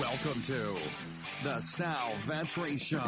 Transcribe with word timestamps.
Welcome 0.00 0.42
to 0.42 0.76
the 1.42 1.58
Sal 1.60 2.12
Vetri 2.26 2.78
Show. 2.78 3.00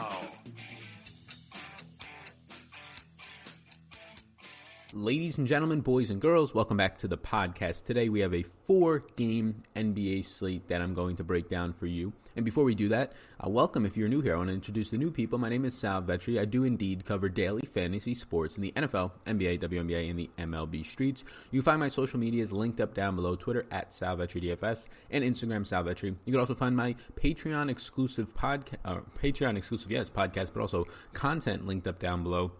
Ladies 4.95 5.37
and 5.37 5.47
gentlemen, 5.47 5.83
boys 5.83 6.09
and 6.09 6.19
girls, 6.19 6.55
welcome 6.55 6.79
back 6.79 6.97
to 6.99 7.09
the 7.09 7.19
podcast. 7.19 7.85
Today 7.85 8.09
we 8.09 8.21
have 8.21 8.33
a 8.33 8.43
four 8.43 9.03
game 9.17 9.63
NBA 9.77 10.25
slate 10.25 10.69
that 10.69 10.81
I'm 10.81 10.95
going 10.95 11.17
to 11.17 11.25
break 11.25 11.51
down 11.51 11.75
for 11.75 11.85
you. 11.85 12.15
And 12.39 12.45
before 12.45 12.63
we 12.63 12.77
do 12.77 12.91
that, 12.91 13.15
uh, 13.45 13.51
welcome 13.51 13.85
if 13.85 13.97
you're 13.97 14.09
new 14.09 14.21
here. 14.21 14.35
I 14.35 14.37
want 14.37 14.51
to 14.51 14.55
introduce 14.55 14.91
the 14.91 14.97
new 14.97 15.11
people. 15.11 15.41
My 15.41 15.49
name 15.49 15.65
is 15.65 15.77
Sal 15.77 16.01
Vetri. 16.01 16.41
I 16.41 16.45
do 16.45 16.63
indeed 16.63 17.05
cover 17.05 17.29
daily 17.29 17.67
fantasy 17.67 18.15
sports 18.15 18.57
in 18.57 18.63
the 18.63 18.71
NFL, 18.77 19.11
NBA, 19.27 19.59
WNBA, 19.59 20.09
and 20.09 20.17
the 20.17 20.31
MLB 20.39 20.87
streets. 20.87 21.25
You 21.51 21.63
find 21.63 21.81
my 21.81 21.89
social 21.89 22.21
medias 22.21 22.53
linked 22.53 22.81
up 22.81 22.95
down 22.95 23.17
below 23.17 23.35
Twitter 23.35 23.67
at 23.73 23.93
Sal 23.93 24.17
Vetri 24.17 24.41
DFS 24.41 24.87
and 25.11 25.25
Instagram 25.25 25.67
Sal 25.67 25.83
Vetri. 25.83 26.15
You 26.27 26.33
can 26.33 26.39
also 26.39 26.55
find 26.55 26.77
my 26.77 26.95
Patreon 27.21 27.71
exclusive 27.71 28.33
podcast, 28.37 28.77
uh, 28.85 29.01
Patreon 29.21 29.57
exclusive, 29.57 29.91
yes, 29.91 30.09
podcast, 30.09 30.53
but 30.55 30.61
also 30.61 30.87
content 31.15 31.67
linked 31.67 31.89
up 31.89 31.99
down 31.99 32.23
below 32.23 32.53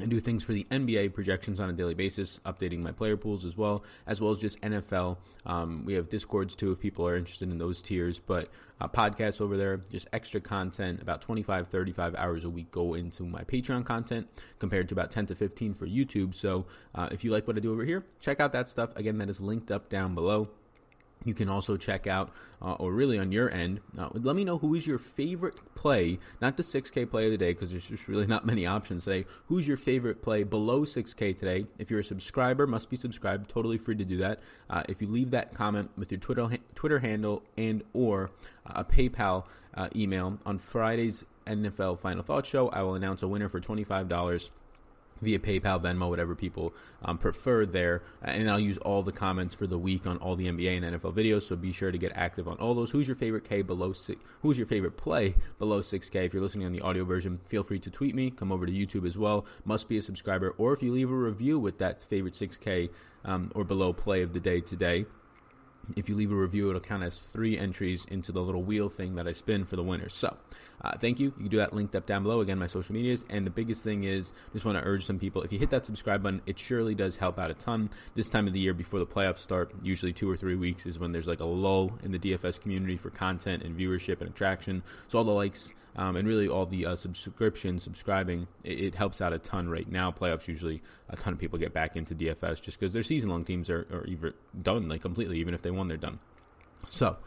and 0.00 0.10
do 0.10 0.20
things 0.20 0.44
for 0.44 0.52
the 0.52 0.66
NBA 0.70 1.14
projections 1.14 1.60
on 1.60 1.70
a 1.70 1.72
daily 1.72 1.94
basis, 1.94 2.40
updating 2.46 2.80
my 2.80 2.92
player 2.92 3.16
pools 3.16 3.44
as 3.44 3.56
well, 3.56 3.84
as 4.06 4.20
well 4.20 4.30
as 4.30 4.40
just 4.40 4.60
NFL. 4.60 5.18
Um, 5.46 5.84
we 5.84 5.94
have 5.94 6.08
Discords 6.08 6.54
too 6.54 6.72
if 6.72 6.80
people 6.80 7.06
are 7.06 7.16
interested 7.16 7.50
in 7.50 7.58
those 7.58 7.82
tiers, 7.82 8.18
but 8.18 8.48
uh, 8.80 8.88
podcasts 8.88 9.40
over 9.40 9.56
there, 9.56 9.78
just 9.90 10.08
extra 10.12 10.40
content. 10.40 11.02
About 11.02 11.22
25, 11.22 11.68
35 11.68 12.14
hours 12.14 12.44
a 12.44 12.50
week 12.50 12.70
go 12.70 12.94
into 12.94 13.24
my 13.24 13.42
Patreon 13.42 13.84
content 13.84 14.28
compared 14.58 14.88
to 14.88 14.94
about 14.94 15.10
10 15.10 15.26
to 15.26 15.34
15 15.34 15.74
for 15.74 15.86
YouTube. 15.86 16.34
So 16.34 16.66
uh, 16.94 17.08
if 17.10 17.24
you 17.24 17.30
like 17.30 17.46
what 17.46 17.56
I 17.56 17.60
do 17.60 17.72
over 17.72 17.84
here, 17.84 18.04
check 18.20 18.40
out 18.40 18.52
that 18.52 18.68
stuff. 18.68 18.96
Again, 18.96 19.18
that 19.18 19.28
is 19.28 19.40
linked 19.40 19.70
up 19.70 19.88
down 19.88 20.14
below. 20.14 20.48
You 21.28 21.34
can 21.34 21.50
also 21.50 21.76
check 21.76 22.06
out, 22.06 22.30
uh, 22.62 22.72
or 22.76 22.90
really 22.90 23.18
on 23.18 23.32
your 23.32 23.50
end, 23.50 23.80
uh, 23.98 24.08
let 24.14 24.34
me 24.34 24.44
know 24.44 24.56
who 24.56 24.74
is 24.74 24.86
your 24.86 24.96
favorite 24.96 25.56
play, 25.74 26.18
not 26.40 26.56
the 26.56 26.62
6K 26.62 27.10
play 27.10 27.26
of 27.26 27.32
the 27.32 27.36
day, 27.36 27.52
because 27.52 27.70
there's 27.70 27.86
just 27.86 28.08
really 28.08 28.26
not 28.26 28.46
many 28.46 28.64
options 28.64 29.04
today. 29.04 29.26
Who's 29.48 29.68
your 29.68 29.76
favorite 29.76 30.22
play 30.22 30.42
below 30.42 30.86
6K 30.86 31.38
today? 31.38 31.66
If 31.78 31.90
you're 31.90 32.00
a 32.00 32.04
subscriber, 32.04 32.66
must 32.66 32.88
be 32.88 32.96
subscribed, 32.96 33.50
totally 33.50 33.76
free 33.76 33.96
to 33.96 34.06
do 34.06 34.16
that. 34.16 34.40
Uh, 34.70 34.84
if 34.88 35.02
you 35.02 35.08
leave 35.08 35.32
that 35.32 35.52
comment 35.52 35.90
with 35.98 36.10
your 36.10 36.18
Twitter 36.18 36.48
Twitter 36.74 37.00
handle 37.00 37.42
and 37.58 37.82
or 37.92 38.30
a 38.64 38.86
PayPal 38.86 39.44
uh, 39.74 39.90
email 39.94 40.38
on 40.46 40.58
Friday's 40.58 41.26
NFL 41.46 41.98
Final 41.98 42.22
Thought 42.22 42.46
Show, 42.46 42.70
I 42.70 42.80
will 42.80 42.94
announce 42.94 43.22
a 43.22 43.28
winner 43.28 43.50
for 43.50 43.60
twenty 43.60 43.84
five 43.84 44.08
dollars 44.08 44.50
via 45.20 45.38
PayPal, 45.38 45.82
Venmo, 45.82 46.08
whatever 46.08 46.34
people 46.34 46.74
um, 47.02 47.18
prefer 47.18 47.66
there. 47.66 48.02
And 48.22 48.50
I'll 48.50 48.60
use 48.60 48.78
all 48.78 49.02
the 49.02 49.12
comments 49.12 49.54
for 49.54 49.66
the 49.66 49.78
week 49.78 50.06
on 50.06 50.18
all 50.18 50.36
the 50.36 50.46
NBA 50.46 50.82
and 50.82 51.00
NFL 51.00 51.14
videos. 51.14 51.42
So 51.42 51.56
be 51.56 51.72
sure 51.72 51.90
to 51.90 51.98
get 51.98 52.12
active 52.14 52.48
on 52.48 52.56
all 52.56 52.74
those. 52.74 52.90
Who's 52.90 53.06
your 53.06 53.16
favorite 53.16 53.44
K 53.44 53.62
below 53.62 53.92
six? 53.92 54.20
Who's 54.42 54.58
your 54.58 54.66
favorite 54.66 54.96
play 54.96 55.34
below 55.58 55.80
6K? 55.80 56.26
If 56.26 56.32
you're 56.32 56.42
listening 56.42 56.66
on 56.66 56.72
the 56.72 56.80
audio 56.80 57.04
version, 57.04 57.40
feel 57.46 57.62
free 57.62 57.80
to 57.80 57.90
tweet 57.90 58.14
me. 58.14 58.30
Come 58.30 58.52
over 58.52 58.66
to 58.66 58.72
YouTube 58.72 59.06
as 59.06 59.18
well. 59.18 59.46
Must 59.64 59.88
be 59.88 59.98
a 59.98 60.02
subscriber. 60.02 60.54
Or 60.58 60.72
if 60.72 60.82
you 60.82 60.92
leave 60.92 61.10
a 61.10 61.14
review 61.14 61.58
with 61.58 61.78
that 61.78 62.02
favorite 62.02 62.34
6K 62.34 62.90
um, 63.24 63.50
or 63.54 63.64
below 63.64 63.92
play 63.92 64.22
of 64.22 64.32
the 64.32 64.40
day 64.40 64.60
today, 64.60 65.06
if 65.96 66.08
you 66.08 66.14
leave 66.14 66.32
a 66.32 66.36
review, 66.36 66.68
it'll 66.68 66.80
count 66.80 67.02
as 67.02 67.18
three 67.18 67.58
entries 67.58 68.04
into 68.06 68.32
the 68.32 68.40
little 68.40 68.62
wheel 68.62 68.88
thing 68.88 69.16
that 69.16 69.26
I 69.26 69.32
spin 69.32 69.64
for 69.64 69.76
the 69.76 69.82
winners. 69.82 70.14
So, 70.14 70.36
uh, 70.82 70.96
thank 70.98 71.18
you. 71.18 71.26
You 71.26 71.42
can 71.42 71.48
do 71.48 71.56
that 71.58 71.72
linked 71.72 71.94
up 71.94 72.06
down 72.06 72.22
below. 72.22 72.40
Again, 72.40 72.58
my 72.58 72.66
social 72.66 72.94
medias. 72.94 73.24
And 73.28 73.46
the 73.46 73.50
biggest 73.50 73.82
thing 73.82 74.04
is, 74.04 74.32
just 74.52 74.64
want 74.64 74.78
to 74.78 74.84
urge 74.84 75.04
some 75.04 75.18
people 75.18 75.42
if 75.42 75.52
you 75.52 75.58
hit 75.58 75.70
that 75.70 75.86
subscribe 75.86 76.22
button, 76.22 76.40
it 76.46 76.58
surely 76.58 76.94
does 76.94 77.16
help 77.16 77.38
out 77.38 77.50
a 77.50 77.54
ton. 77.54 77.90
This 78.14 78.28
time 78.28 78.46
of 78.46 78.52
the 78.52 78.60
year 78.60 78.74
before 78.74 79.00
the 79.00 79.06
playoffs 79.06 79.38
start, 79.38 79.72
usually 79.82 80.12
two 80.12 80.30
or 80.30 80.36
three 80.36 80.56
weeks, 80.56 80.86
is 80.86 80.98
when 80.98 81.12
there's 81.12 81.26
like 81.26 81.40
a 81.40 81.44
lull 81.44 81.98
in 82.02 82.12
the 82.12 82.18
DFS 82.18 82.60
community 82.60 82.96
for 82.96 83.10
content 83.10 83.62
and 83.62 83.78
viewership 83.78 84.20
and 84.20 84.30
attraction. 84.30 84.82
So, 85.08 85.18
all 85.18 85.24
the 85.24 85.32
likes 85.32 85.72
um, 85.98 86.14
and 86.14 86.28
really 86.28 86.48
all 86.48 86.64
the 86.64 86.86
uh, 86.86 86.96
subscription, 86.96 87.80
subscribing, 87.80 88.46
it, 88.62 88.78
it, 88.78 88.94
helps 88.94 89.20
out 89.20 89.32
a 89.32 89.38
ton 89.38 89.68
right 89.68 89.90
now. 89.90 90.12
Playoffs 90.12 90.46
usually 90.46 90.80
a 91.10 91.16
ton 91.16 91.32
of 91.32 91.40
people 91.40 91.58
get 91.58 91.74
back 91.74 91.96
into 91.96 92.14
DFS 92.14 92.62
just 92.62 92.78
because 92.78 92.92
their 92.92 93.02
season 93.02 93.28
long 93.28 93.44
teams 93.44 93.68
are, 93.68 93.86
are 93.92 94.06
either 94.06 94.32
done 94.62 94.88
like 94.88 95.02
completely, 95.02 95.40
even 95.40 95.54
if 95.54 95.62
they 95.62 95.72
won, 95.72 95.88
they're 95.88 95.98
done. 95.98 96.20
So. 96.88 97.18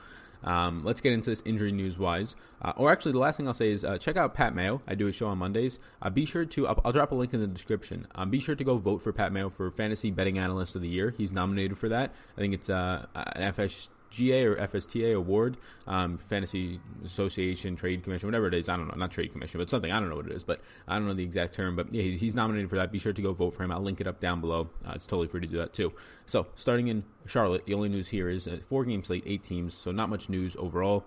Um, 0.44 0.84
let's 0.84 1.02
get 1.02 1.14
into 1.14 1.30
this 1.30 1.44
injury 1.46 1.72
news 1.72 2.00
wise. 2.00 2.36
Uh, 2.64 2.74
or 2.76 2.92
actually, 2.92 3.12
the 3.12 3.20
last 3.20 3.38
thing 3.38 3.48
I'll 3.48 3.54
say 3.54 3.70
is 3.70 3.86
uh, 3.86 4.00
check 4.00 4.18
out 4.18 4.34
Pat 4.34 4.56
Mayo. 4.56 4.82
I 4.88 4.96
do 4.96 5.06
a 5.06 5.12
show 5.12 5.28
on 5.28 5.38
Mondays. 5.38 5.78
Uh, 6.02 6.10
be 6.10 6.26
sure 6.26 6.46
to, 6.46 6.68
I'll, 6.68 6.82
I'll, 6.84 6.92
drop 6.92 7.12
a 7.12 7.16
link 7.16 7.36
in 7.36 7.42
the 7.42 7.46
description. 7.46 8.08
Um, 8.16 8.32
be 8.32 8.40
sure 8.40 8.56
to 8.56 8.64
go 8.64 8.78
vote 8.78 9.04
for 9.04 9.14
Pat 9.14 9.32
Mayo 9.32 9.52
for 9.52 9.70
Fantasy 9.70 10.10
Betting 10.10 10.40
Analyst 10.40 10.76
of 10.76 10.82
the 10.82 10.90
Year. 10.90 11.14
He's 11.16 11.32
nominated 11.32 11.78
for 11.78 11.90
that. 11.90 12.16
I 12.36 12.42
think 12.42 12.56
it's 12.56 12.72
uh, 12.72 13.06
an 13.14 13.44
FS 13.44 13.90
GA 14.12 14.46
or 14.46 14.56
FSTA 14.58 15.16
award, 15.16 15.58
um, 15.88 16.18
Fantasy 16.18 16.80
Association 17.04 17.76
Trade 17.76 18.04
Commission, 18.04 18.28
whatever 18.28 18.48
it 18.48 18.54
is. 18.54 18.70
I 18.70 18.78
don't 18.78 18.88
know, 18.88 18.94
not 18.96 19.12
Trade 19.12 19.32
Commission, 19.32 19.58
but 19.58 19.70
something. 19.70 19.92
I 19.92 20.00
don't 20.00 20.10
know 20.10 20.18
what 20.18 20.28
it 20.28 20.34
is, 20.34 20.44
but 20.44 20.62
I 20.88 20.98
don't 21.00 21.08
know 21.08 21.14
the 21.14 21.24
exact 21.24 21.56
term. 21.56 21.76
But 21.76 21.92
yeah, 21.94 22.04
he's, 22.04 22.20
he's 22.20 22.36
nominated 22.36 22.70
for 22.70 22.76
that. 22.76 22.92
Be 22.92 23.00
sure 23.00 23.14
to 23.14 23.22
go 23.22 23.34
vote 23.34 23.52
for 23.56 23.64
him. 23.64 23.72
I'll 23.72 23.82
link 23.82 24.00
it 24.02 24.08
up 24.08 24.20
down 24.20 24.42
below. 24.42 24.70
Uh, 24.86 24.92
it's 24.96 25.08
totally 25.08 25.28
free 25.28 25.42
to 25.42 25.48
do 25.48 25.58
that 25.58 25.74
too. 25.74 25.94
So 26.28 26.48
starting 26.56 26.90
in 26.90 27.04
Charlotte, 27.26 27.66
the 27.66 27.74
only 27.74 27.90
news 27.90 28.08
here 28.08 28.30
is 28.30 28.48
four 28.68 28.86
game 28.86 29.04
slate, 29.04 29.24
eight 29.26 29.44
teams, 29.44 29.74
so 29.74 29.92
not 29.92 30.10
much 30.10 30.30
news 30.30 30.56
overall. 30.60 31.06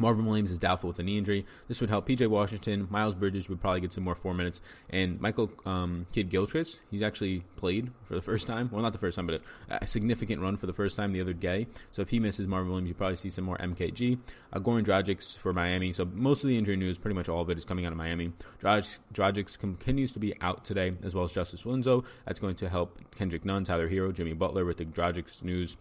Marvin 0.00 0.24
Williams 0.24 0.50
is 0.50 0.58
doubtful 0.58 0.88
with 0.88 0.98
a 0.98 1.02
knee 1.02 1.18
injury. 1.18 1.44
This 1.68 1.80
would 1.80 1.90
help 1.90 2.08
PJ 2.08 2.26
Washington. 2.26 2.88
Miles 2.90 3.14
Bridges 3.14 3.50
would 3.50 3.60
probably 3.60 3.82
get 3.82 3.92
some 3.92 4.02
more 4.02 4.14
four 4.14 4.32
minutes. 4.32 4.62
And 4.88 5.20
Michael 5.20 5.50
um, 5.66 6.06
Kidd 6.12 6.30
Gilchrist, 6.30 6.80
he's 6.90 7.02
actually 7.02 7.44
played 7.56 7.90
for 8.04 8.14
the 8.14 8.22
first 8.22 8.46
time. 8.46 8.70
Well, 8.72 8.82
not 8.82 8.92
the 8.92 8.98
first 8.98 9.16
time, 9.16 9.26
but 9.26 9.42
a, 9.68 9.78
a, 9.82 9.86
significant 9.86 10.40
run 10.40 10.56
for 10.56 10.66
the 10.66 10.72
first 10.72 10.96
time 10.96 11.12
the 11.12 11.20
other 11.20 11.34
day. 11.34 11.66
So 11.92 12.00
if 12.00 12.08
he 12.08 12.18
misses 12.18 12.46
Marvin 12.46 12.70
Williams, 12.70 12.88
you 12.88 12.94
probably 12.94 13.16
see 13.16 13.28
some 13.28 13.44
more 13.44 13.58
MKG. 13.58 14.18
Uh, 14.52 14.58
Goran 14.58 14.84
Dragic 14.84 15.36
for 15.36 15.52
Miami. 15.52 15.92
So 15.92 16.06
most 16.06 16.42
of 16.42 16.48
the 16.48 16.56
injury 16.56 16.76
news, 16.76 16.96
pretty 16.96 17.14
much 17.14 17.28
all 17.28 17.42
of 17.42 17.50
it, 17.50 17.58
is 17.58 17.66
coming 17.66 17.84
out 17.84 17.92
of 17.92 17.98
Miami. 17.98 18.32
Dragic, 18.62 19.58
continues 19.58 20.12
to 20.12 20.18
be 20.18 20.34
out 20.40 20.64
today, 20.64 20.94
as 21.02 21.14
well 21.14 21.24
as 21.24 21.32
Justice 21.32 21.66
Winslow. 21.66 22.04
That's 22.24 22.40
going 22.40 22.56
to 22.56 22.70
help 22.70 22.98
Kendrick 23.14 23.44
Nunn, 23.44 23.64
Tyler 23.64 23.88
Herro, 23.88 24.14
Jimmy 24.14 24.32
Butler 24.32 24.64
with 24.64 24.78
the 24.78 24.86
Dragic's 24.86 25.42
news 25.42 25.76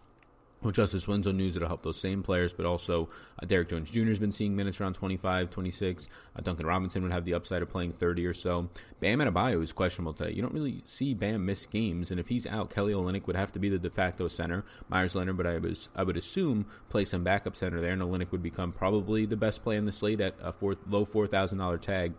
with 0.61 0.75
Justice 0.75 1.07
Winslow 1.07 1.31
news, 1.31 1.55
it'll 1.55 1.67
help 1.67 1.83
those 1.83 1.99
same 1.99 2.21
players, 2.21 2.53
but 2.53 2.65
also 2.65 3.09
uh, 3.41 3.45
Derrick 3.45 3.69
Jones 3.69 3.91
Jr. 3.91 4.05
has 4.05 4.19
been 4.19 4.31
seeing 4.31 4.55
minutes 4.55 4.81
around 4.81 4.93
25, 4.93 5.49
26. 5.49 6.09
Uh, 6.35 6.41
Duncan 6.41 6.65
Robinson 6.65 7.01
would 7.03 7.11
have 7.11 7.23
the 7.23 7.33
upside 7.33 7.61
of 7.61 7.69
playing 7.69 7.93
30 7.93 8.25
or 8.25 8.33
so. 8.33 8.69
Bam 8.99 9.19
Adebayo 9.19 9.63
is 9.63 9.71
questionable 9.71 10.13
today. 10.13 10.33
You 10.33 10.41
don't 10.41 10.53
really 10.53 10.81
see 10.85 11.13
Bam 11.13 11.45
miss 11.45 11.65
games, 11.65 12.11
and 12.11 12.19
if 12.19 12.27
he's 12.27 12.45
out, 12.45 12.69
Kelly 12.69 12.93
Olynyk 12.93 13.25
would 13.27 13.37
have 13.37 13.53
to 13.53 13.59
be 13.59 13.69
the 13.69 13.79
de 13.79 13.89
facto 13.89 14.27
center. 14.27 14.65
Meyers 14.89 15.15
Leonard, 15.15 15.37
but 15.37 15.47
I, 15.47 15.57
was, 15.57 15.87
I 15.95 16.03
would 16.03 16.17
assume 16.17 16.65
play 16.89 17.05
some 17.05 17.23
backup 17.23 17.55
center 17.55 17.79
there, 17.79 17.93
and 17.93 18.01
Olynyk 18.01 18.31
would 18.31 18.43
become 18.43 18.73
probably 18.73 19.25
the 19.25 19.37
best 19.37 19.63
play 19.63 19.77
in 19.77 19.85
the 19.85 19.91
slate 19.91 20.19
at 20.19 20.35
a 20.41 20.51
four, 20.51 20.75
low 20.89 21.05
$4,000 21.05 21.81
tag 21.81 22.13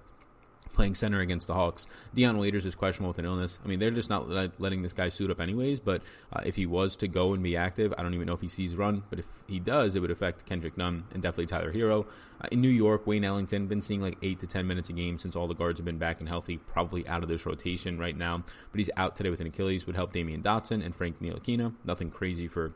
playing 0.73 0.95
center 0.95 1.21
against 1.21 1.47
the 1.47 1.55
Hawks. 1.55 1.87
Dion 2.15 2.39
Waiters 2.39 2.65
is 2.65 2.75
questionable 2.75 3.11
with 3.11 3.19
an 3.19 3.25
illness. 3.25 3.59
I 3.65 3.69
mean, 3.69 3.79
they're 3.79 3.91
just 3.91 4.11
not 4.11 4.29
letting 4.61 4.83
this 4.83 4.93
guy 4.93 5.09
suit 5.09 5.31
up 5.31 5.41
anyways. 5.41 5.81
But 5.81 6.03
uh, 6.33 6.41
if 6.45 6.57
he 6.57 6.67
was 6.67 6.97
to 6.97 7.09
go 7.09 7.33
and 7.33 7.43
be 7.43 7.57
active, 7.57 7.93
I 7.97 8.03
don't 8.03 8.15
even 8.15 8.27
know 8.27 8.33
if 8.33 8.41
he 8.41 8.49
sees 8.49 8.75
run. 8.75 9.03
But 9.11 9.19
if 9.21 9.27
he 9.47 9.59
does, 9.59 9.95
it 9.95 10.01
would 10.01 10.11
affect 10.11 10.47
Kendrick 10.47 10.77
Nunn 10.77 11.05
and 11.13 11.23
definitely 11.23 11.47
Tyler 11.47 11.73
Herro. 11.73 12.07
Uh, 12.41 12.49
in 12.51 12.61
New 12.61 12.69
York, 12.69 13.07
Wayne 13.07 13.25
Ellington 13.25 13.67
been 13.67 13.83
seeing 13.83 14.01
like 14.01 14.17
eight 14.23 14.41
to 14.41 14.47
ten 14.47 14.67
minutes 14.67 14.89
a 14.89 14.93
game 14.93 15.19
since 15.19 15.37
all 15.37 15.49
the 15.49 15.55
guards 15.55 15.79
have 15.79 15.85
been 15.85 15.99
back 15.99 16.21
and 16.21 16.29
healthy. 16.29 16.57
Probably 16.57 17.07
out 17.09 17.23
of 17.23 17.29
this 17.29 17.47
rotation 17.47 17.99
right 17.99 18.17
now, 18.17 18.43
but 18.71 18.79
he's 18.79 18.91
out 18.97 19.17
today 19.17 19.31
with 19.31 19.41
an 19.41 19.47
Achilles. 19.49 19.87
Would 19.87 19.97
help 19.97 20.13
Damyean 20.13 20.43
Dotson 20.43 20.85
and 20.85 20.95
Frank 20.95 21.21
Ntilikina. 21.21 21.75
Nothing 21.85 22.11
crazy 22.11 22.49
for 22.49 22.73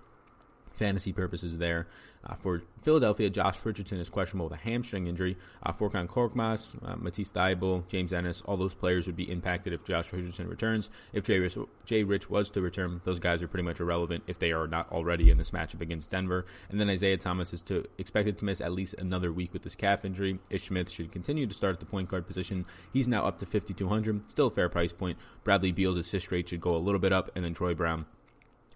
fantasy 0.74 1.12
purposes 1.12 1.58
there. 1.58 1.86
Uh, 2.26 2.34
for 2.36 2.62
Philadelphia, 2.82 3.28
Josh 3.28 3.58
Richardson 3.64 3.98
is 3.98 4.08
questionable 4.08 4.48
with 4.48 4.58
a 4.58 4.62
hamstring 4.62 5.06
injury. 5.06 5.36
Uh, 5.62 5.72
Furkan 5.72 6.06
Korkmaz, 6.06 6.74
uh, 6.82 6.96
Matisse 6.96 7.30
Thybulle, 7.30 7.86
James 7.88 8.12
Ennis, 8.12 8.40
all 8.42 8.56
those 8.56 8.72
players 8.72 9.06
would 9.06 9.16
be 9.16 9.30
impacted 9.30 9.72
if 9.72 9.84
Josh 9.84 10.12
Richardson 10.12 10.48
returns. 10.48 10.88
If 11.12 11.24
Jay 11.24 11.38
Rich, 11.38 11.58
Jay 11.84 12.02
Rich 12.02 12.30
was 12.30 12.48
to 12.50 12.62
return, 12.62 13.00
those 13.04 13.18
guys 13.18 13.42
are 13.42 13.48
pretty 13.48 13.64
much 13.64 13.80
irrelevant 13.80 14.24
if 14.26 14.38
they 14.38 14.52
are 14.52 14.66
not 14.66 14.90
already 14.90 15.30
in 15.30 15.36
this 15.36 15.50
matchup 15.50 15.82
against 15.82 16.10
Denver. 16.10 16.46
And 16.70 16.80
then 16.80 16.88
Isaiah 16.88 17.18
Thomas 17.18 17.52
is 17.52 17.62
to, 17.64 17.84
expected 17.98 18.38
to 18.38 18.44
miss 18.44 18.60
at 18.60 18.72
least 18.72 18.94
another 18.94 19.32
week 19.32 19.52
with 19.52 19.62
this 19.62 19.74
calf 19.74 20.04
injury. 20.04 20.38
Ish 20.48 20.68
Smith 20.68 20.90
should 20.90 21.12
continue 21.12 21.46
to 21.46 21.54
start 21.54 21.74
at 21.74 21.80
the 21.80 21.86
point 21.86 22.08
guard 22.08 22.26
position. 22.26 22.64
He's 22.92 23.08
now 23.08 23.26
up 23.26 23.38
to 23.40 23.46
5,200, 23.46 24.30
still 24.30 24.46
a 24.46 24.50
fair 24.50 24.70
price 24.70 24.92
point. 24.92 25.18
Bradley 25.42 25.72
Beal's 25.72 25.98
assist 25.98 26.30
rate 26.30 26.48
should 26.48 26.60
go 26.60 26.74
a 26.74 26.78
little 26.78 27.00
bit 27.00 27.12
up, 27.12 27.30
and 27.36 27.44
then 27.44 27.52
Troy 27.52 27.74
Brown 27.74 28.06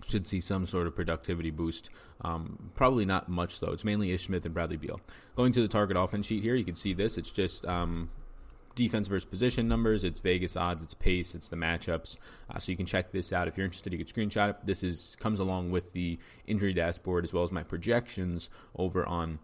should 0.06 0.26
see 0.26 0.40
some 0.40 0.66
sort 0.66 0.86
of 0.86 0.94
productivity 0.94 1.50
boost. 1.50 1.90
Um, 2.22 2.70
probably 2.74 3.04
not 3.04 3.28
much 3.28 3.60
though. 3.60 3.72
It's 3.72 3.84
mainly 3.84 4.12
Ish 4.12 4.26
Smith 4.26 4.44
and 4.44 4.54
Bradley 4.54 4.76
Beal. 4.76 5.00
Going 5.34 5.52
to 5.52 5.60
the 5.60 5.68
target 5.68 5.96
offense 5.96 6.26
sheet 6.26 6.42
here, 6.42 6.54
you 6.54 6.64
can 6.64 6.76
see 6.76 6.94
this. 6.94 7.18
It's 7.18 7.30
just 7.30 7.64
um, 7.66 8.10
defense 8.74 9.08
versus 9.08 9.24
position 9.24 9.68
numbers. 9.68 10.04
It's 10.04 10.20
Vegas 10.20 10.56
odds. 10.56 10.82
It's 10.82 10.94
pace. 10.94 11.34
It's 11.34 11.48
the 11.48 11.56
matchups. 11.56 12.18
Uh, 12.48 12.58
so 12.58 12.70
you 12.70 12.76
can 12.76 12.86
check 12.86 13.10
this 13.10 13.32
out 13.32 13.48
if 13.48 13.56
you're 13.56 13.66
interested. 13.66 13.92
You 13.92 14.04
can 14.04 14.06
screenshot 14.06 14.50
it. 14.50 14.56
This 14.64 14.82
is 14.82 15.16
comes 15.20 15.40
along 15.40 15.70
with 15.70 15.92
the 15.92 16.18
injury 16.46 16.72
dashboard 16.72 17.24
as 17.24 17.34
well 17.34 17.44
as 17.44 17.52
my 17.52 17.62
projections 17.62 18.50
over 18.76 19.06
on 19.06 19.38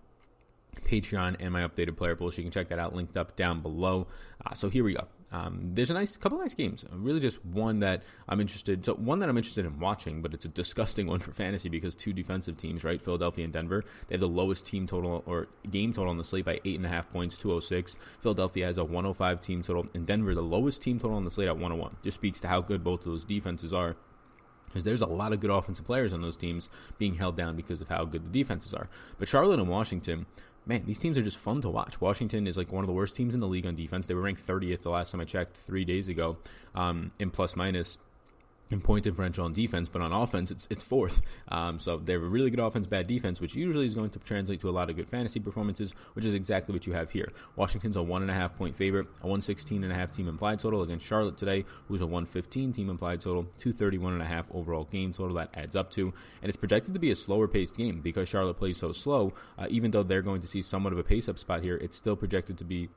Patreon 0.82 1.36
and 1.40 1.52
my 1.52 1.66
updated 1.66 1.96
player 1.96 2.16
pool. 2.16 2.30
So 2.30 2.38
you 2.38 2.44
can 2.44 2.52
check 2.52 2.68
that 2.68 2.78
out 2.78 2.94
linked 2.94 3.16
up 3.16 3.36
down 3.36 3.60
below. 3.60 4.06
Uh, 4.44 4.54
so 4.54 4.68
here 4.68 4.84
we 4.84 4.94
go. 4.94 5.06
Um, 5.32 5.72
there's 5.74 5.90
a 5.90 5.94
nice 5.94 6.16
couple 6.16 6.38
of 6.38 6.44
nice 6.44 6.54
games. 6.54 6.84
Really, 6.92 7.18
just 7.18 7.44
one 7.44 7.80
that 7.80 8.04
I'm 8.28 8.40
interested. 8.40 8.86
So 8.86 8.94
one 8.94 9.18
that 9.18 9.28
I'm 9.28 9.36
interested 9.36 9.66
in 9.66 9.80
watching, 9.80 10.22
but 10.22 10.32
it's 10.32 10.44
a 10.44 10.48
disgusting 10.48 11.06
one 11.08 11.18
for 11.18 11.32
fantasy 11.32 11.68
because 11.68 11.96
two 11.96 12.12
defensive 12.12 12.56
teams, 12.56 12.84
right? 12.84 13.02
Philadelphia 13.02 13.44
and 13.44 13.52
Denver. 13.52 13.84
They 14.06 14.14
have 14.14 14.20
the 14.20 14.28
lowest 14.28 14.64
team 14.64 14.86
total 14.86 15.24
or 15.26 15.48
game 15.68 15.92
total 15.92 16.10
on 16.10 16.18
the 16.18 16.24
slate 16.24 16.44
by 16.44 16.60
eight 16.64 16.76
and 16.76 16.86
a 16.86 16.88
half 16.88 17.10
points, 17.10 17.36
206. 17.36 17.96
Philadelphia 18.20 18.66
has 18.66 18.78
a 18.78 18.84
105 18.84 19.40
team 19.40 19.62
total, 19.62 19.86
and 19.92 20.06
Denver 20.06 20.34
the 20.34 20.42
lowest 20.42 20.80
team 20.82 21.00
total 21.00 21.16
on 21.16 21.24
the 21.24 21.30
slate 21.30 21.48
at 21.48 21.56
101. 21.56 21.96
Just 22.04 22.16
speaks 22.16 22.40
to 22.40 22.48
how 22.48 22.60
good 22.60 22.84
both 22.84 23.00
of 23.00 23.06
those 23.06 23.24
defenses 23.24 23.72
are 23.72 23.96
because 24.74 24.84
there's 24.84 25.02
a 25.02 25.06
lot 25.06 25.32
of 25.32 25.38
good 25.38 25.50
offensive 25.50 25.84
players 25.84 26.12
on 26.12 26.20
those 26.20 26.36
teams 26.36 26.68
being 26.98 27.14
held 27.14 27.36
down 27.36 27.54
because 27.54 27.80
of 27.80 27.88
how 27.88 28.04
good 28.04 28.24
the 28.24 28.38
defenses 28.42 28.74
are. 28.74 28.88
But 29.18 29.28
Charlotte 29.28 29.60
and 29.60 29.68
Washington, 29.68 30.26
man, 30.66 30.84
these 30.86 30.98
teams 30.98 31.18
are 31.18 31.22
just 31.22 31.36
fun 31.36 31.60
to 31.62 31.70
watch. 31.70 32.00
Washington 32.00 32.46
is 32.46 32.56
like 32.56 32.72
one 32.72 32.84
of 32.84 32.88
the 32.88 32.94
worst 32.94 33.16
teams 33.16 33.34
in 33.34 33.40
the 33.40 33.48
league 33.48 33.66
on 33.66 33.74
defense. 33.74 34.06
They 34.06 34.14
were 34.14 34.22
ranked 34.22 34.46
30th 34.46 34.82
the 34.82 34.90
last 34.90 35.12
time 35.12 35.20
I 35.20 35.24
checked 35.24 35.56
three 35.56 35.84
days 35.84 36.08
ago 36.08 36.38
um, 36.74 37.12
in 37.18 37.30
plus 37.30 37.56
minus 37.56 37.98
in 38.74 38.80
point 38.80 39.04
differential 39.04 39.44
on 39.44 39.52
defense, 39.52 39.88
but 39.88 40.02
on 40.02 40.12
offense, 40.12 40.50
it's 40.50 40.68
it's 40.70 40.82
fourth. 40.82 41.22
Um, 41.48 41.78
so 41.78 41.96
they 41.96 42.12
have 42.12 42.22
a 42.22 42.26
really 42.26 42.50
good 42.50 42.60
offense, 42.60 42.86
bad 42.86 43.06
defense, 43.06 43.40
which 43.40 43.54
usually 43.54 43.86
is 43.86 43.94
going 43.94 44.10
to 44.10 44.18
translate 44.18 44.60
to 44.60 44.68
a 44.68 44.74
lot 44.74 44.90
of 44.90 44.96
good 44.96 45.08
fantasy 45.08 45.40
performances, 45.40 45.94
which 46.12 46.24
is 46.24 46.34
exactly 46.34 46.74
what 46.74 46.86
you 46.86 46.92
have 46.92 47.10
here. 47.10 47.32
Washington's 47.56 47.96
a 47.96 48.02
one 48.02 48.20
and 48.20 48.30
a 48.30 48.34
half 48.34 48.56
point 48.56 48.76
favorite, 48.76 49.06
a 49.22 49.26
116 49.26 49.82
and 49.82 49.92
a 49.92 49.96
half 49.96 50.12
team 50.12 50.28
implied 50.28 50.58
total 50.58 50.82
against 50.82 51.06
Charlotte 51.06 51.38
today, 51.38 51.64
who's 51.88 52.02
a 52.02 52.06
115 52.06 52.72
team 52.72 52.90
implied 52.90 53.20
total, 53.20 53.44
231 53.58 54.12
and 54.12 54.22
a 54.22 54.26
half 54.26 54.46
overall 54.52 54.84
game 54.84 55.12
total 55.12 55.36
that 55.36 55.50
adds 55.54 55.76
up 55.76 55.90
to, 55.92 56.12
and 56.42 56.48
it's 56.48 56.56
projected 56.56 56.92
to 56.92 57.00
be 57.00 57.10
a 57.10 57.16
slower 57.16 57.48
paced 57.48 57.76
game 57.76 58.00
because 58.00 58.28
Charlotte 58.28 58.58
plays 58.58 58.76
so 58.76 58.92
slow. 58.92 59.32
Uh, 59.56 59.66
even 59.70 59.92
though 59.92 60.02
they're 60.02 60.22
going 60.22 60.40
to 60.40 60.48
see 60.48 60.60
somewhat 60.60 60.92
of 60.92 60.98
a 60.98 61.04
pace 61.04 61.28
up 61.28 61.38
spot 61.38 61.62
here, 61.62 61.76
it's 61.76 61.96
still 61.96 62.16
projected 62.16 62.58
to 62.58 62.64
be 62.64 62.88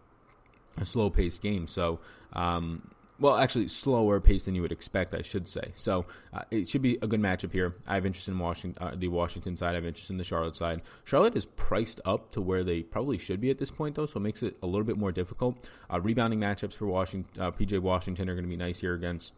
a 0.80 0.86
slow 0.86 1.10
paced 1.10 1.42
game. 1.42 1.68
So, 1.68 2.00
um, 2.34 2.82
well, 3.20 3.38
actually, 3.38 3.68
slower 3.68 4.20
pace 4.20 4.46
than 4.46 4.56
you 4.56 4.62
would 4.62 4.72
expect, 4.72 5.14
I 5.14 5.22
should 5.22 5.48
say. 5.48 5.72
So 5.74 6.06
uh, 6.34 6.44
it 6.52 6.70
should 6.70 6.82
be 6.82 6.98
a 7.02 7.08
good 7.08 7.20
matchup 7.20 7.52
here. 7.52 7.76
I 7.88 7.96
have 7.96 8.06
interest 8.06 8.28
in 8.28 8.38
Washington, 8.38 8.84
uh, 8.86 8.96
the 8.96 9.08
Washington 9.08 9.58
side. 9.58 9.72
I 9.72 9.76
have 9.76 9.86
interest 9.86 10.10
in 10.10 10.18
the 10.18 10.24
Charlotte 10.24 10.56
side. 10.56 10.82
Charlotte 11.04 11.36
is 11.36 11.46
priced 11.46 12.00
up 12.06 12.32
to 12.34 12.42
where 12.42 12.64
they 12.64 12.84
probably 12.84 13.18
should 13.18 13.42
be 13.42 13.50
at 13.50 13.58
this 13.58 13.72
point, 13.72 13.96
though, 13.96 14.06
so 14.06 14.18
it 14.18 14.24
makes 14.24 14.44
it 14.44 14.58
a 14.62 14.68
little 14.68 14.84
bit 14.84 14.98
more 14.98 15.12
difficult. 15.12 15.68
Uh, 15.92 16.00
rebounding 16.00 16.40
matchups 16.40 16.74
for 16.74 16.86
Washington, 16.86 17.42
uh, 17.42 17.52
PJ 17.52 17.80
Washington 17.80 18.30
are 18.30 18.34
going 18.34 18.46
to 18.46 18.50
be 18.50 18.58
nice 18.58 18.80
here 18.80 18.94
against 18.94 19.34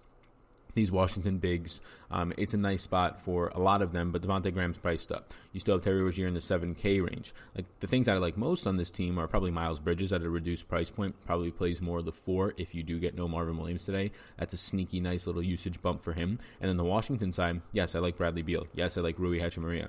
these 0.73 0.91
Washington 0.91 1.37
bigs. 1.37 1.81
Um, 2.11 2.33
it's 2.37 2.53
a 2.53 2.57
nice 2.57 2.83
spot 2.83 3.21
for 3.21 3.47
a 3.49 3.59
lot 3.59 3.81
of 3.81 3.91
them, 3.91 4.11
but 4.11 4.21
Devonte 4.21 4.53
Graham's 4.53 4.77
priced 4.77 5.11
up. 5.11 5.33
You 5.51 5.59
still 5.59 5.75
have 5.75 5.83
Terry 5.83 6.01
Rozier 6.01 6.27
in 6.27 6.33
the 6.33 6.39
7K 6.39 7.03
range. 7.05 7.33
Like 7.55 7.65
the 7.79 7.87
things 7.87 8.05
that 8.05 8.15
I 8.15 8.19
like 8.19 8.37
most 8.37 8.67
on 8.67 8.77
this 8.77 8.91
team 8.91 9.17
are 9.17 9.27
probably 9.27 9.51
Miles 9.51 9.79
Bridges 9.79 10.13
at 10.13 10.21
a 10.21 10.29
reduced 10.29 10.67
price 10.67 10.89
point. 10.89 11.15
Probably 11.25 11.51
plays 11.51 11.81
more 11.81 11.99
of 11.99 12.05
the 12.05 12.11
four 12.11 12.53
if 12.57 12.73
you 12.75 12.83
do 12.83 12.99
get 12.99 13.15
no 13.15 13.27
Marvin 13.27 13.57
Williams 13.57 13.85
today. 13.85 14.11
That's 14.37 14.53
a 14.53 14.57
sneaky, 14.57 14.99
nice 14.99 15.27
little 15.27 15.43
usage 15.43 15.81
bump 15.81 16.01
for 16.01 16.13
him. 16.13 16.39
And 16.61 16.69
then 16.69 16.77
the 16.77 16.83
Washington 16.83 17.33
side, 17.33 17.61
yes, 17.71 17.95
I 17.95 17.99
like 17.99 18.17
Bradley 18.17 18.41
Beal. 18.41 18.67
Yes, 18.73 18.97
I 18.97 19.01
like 19.01 19.19
Rui 19.19 19.39
Hachimura 19.39 19.87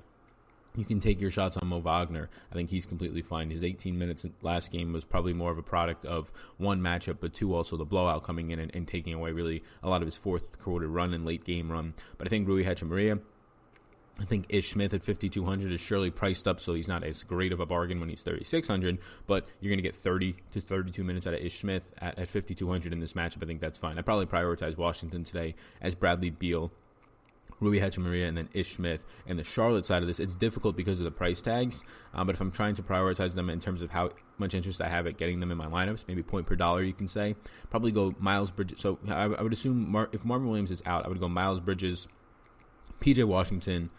you 0.76 0.84
can 0.84 1.00
take 1.00 1.20
your 1.20 1.30
shots 1.30 1.56
on 1.56 1.68
Mo 1.68 1.80
Wagner. 1.80 2.28
I 2.50 2.54
think 2.54 2.70
he's 2.70 2.86
completely 2.86 3.22
fine. 3.22 3.50
His 3.50 3.64
18 3.64 3.98
minutes 3.98 4.24
last 4.42 4.70
game 4.70 4.92
was 4.92 5.04
probably 5.04 5.32
more 5.32 5.50
of 5.50 5.58
a 5.58 5.62
product 5.62 6.04
of 6.06 6.30
one 6.58 6.80
matchup, 6.80 7.18
but 7.20 7.34
two 7.34 7.54
also 7.54 7.76
the 7.76 7.84
blowout 7.84 8.24
coming 8.24 8.50
in 8.50 8.58
and, 8.58 8.74
and 8.74 8.86
taking 8.86 9.14
away 9.14 9.32
really 9.32 9.62
a 9.82 9.88
lot 9.88 10.02
of 10.02 10.06
his 10.06 10.16
fourth 10.16 10.58
quarter 10.58 10.86
run 10.86 11.12
and 11.12 11.24
late 11.24 11.44
game 11.44 11.70
run. 11.70 11.94
But 12.18 12.28
I 12.28 12.30
think 12.30 12.46
Rui 12.46 12.64
Hachimura, 12.64 13.20
I 14.20 14.24
think 14.24 14.46
Ish 14.50 14.72
Smith 14.72 14.94
at 14.94 15.02
5,200 15.02 15.72
is 15.72 15.80
surely 15.80 16.10
priced 16.10 16.46
up, 16.46 16.60
so 16.60 16.74
he's 16.74 16.88
not 16.88 17.02
as 17.02 17.24
great 17.24 17.52
of 17.52 17.60
a 17.60 17.66
bargain 17.66 17.98
when 18.00 18.08
he's 18.08 18.22
3,600, 18.22 18.98
but 19.26 19.48
you're 19.60 19.70
going 19.70 19.78
to 19.78 19.82
get 19.82 19.96
30 19.96 20.36
to 20.52 20.60
32 20.60 21.02
minutes 21.02 21.26
out 21.26 21.34
of 21.34 21.40
Ish 21.40 21.58
Smith 21.58 21.82
at, 21.98 22.18
at 22.18 22.28
5,200 22.28 22.92
in 22.92 23.00
this 23.00 23.14
matchup. 23.14 23.42
I 23.42 23.46
think 23.46 23.60
that's 23.60 23.78
fine. 23.78 23.98
I 23.98 24.02
probably 24.02 24.26
prioritize 24.26 24.76
Washington 24.76 25.24
today 25.24 25.54
as 25.80 25.94
Bradley 25.94 26.30
Beal 26.30 26.70
Rui 27.60 27.78
Hachimura, 27.78 28.26
and 28.26 28.36
then 28.36 28.48
Ish 28.52 28.76
Smith. 28.76 29.00
And 29.26 29.38
the 29.38 29.44
Charlotte 29.44 29.86
side 29.86 30.02
of 30.02 30.08
this, 30.08 30.18
it's 30.18 30.34
difficult 30.34 30.76
because 30.76 30.98
of 30.98 31.04
the 31.04 31.10
price 31.10 31.40
tags. 31.40 31.84
Um, 32.14 32.26
but 32.26 32.34
if 32.34 32.40
I'm 32.40 32.50
trying 32.50 32.74
to 32.76 32.82
prioritize 32.82 33.34
them 33.34 33.50
in 33.50 33.60
terms 33.60 33.82
of 33.82 33.90
how 33.90 34.10
much 34.38 34.54
interest 34.54 34.80
I 34.80 34.88
have 34.88 35.06
at 35.06 35.18
getting 35.18 35.40
them 35.40 35.52
in 35.52 35.58
my 35.58 35.66
lineups, 35.66 36.04
maybe 36.08 36.22
point 36.22 36.46
per 36.46 36.56
dollar, 36.56 36.82
you 36.82 36.94
can 36.94 37.06
say, 37.08 37.36
probably 37.68 37.92
go 37.92 38.14
Miles 38.18 38.50
Bridges. 38.50 38.80
So 38.80 38.98
I, 39.08 39.24
I 39.24 39.42
would 39.42 39.52
assume 39.52 39.92
Mar- 39.92 40.08
if 40.12 40.24
Marvin 40.24 40.48
Williams 40.48 40.70
is 40.70 40.82
out, 40.86 41.04
I 41.04 41.08
would 41.08 41.20
go 41.20 41.28
Miles 41.28 41.60
Bridges, 41.60 42.08
PJ 43.00 43.24
Washington, 43.24 43.90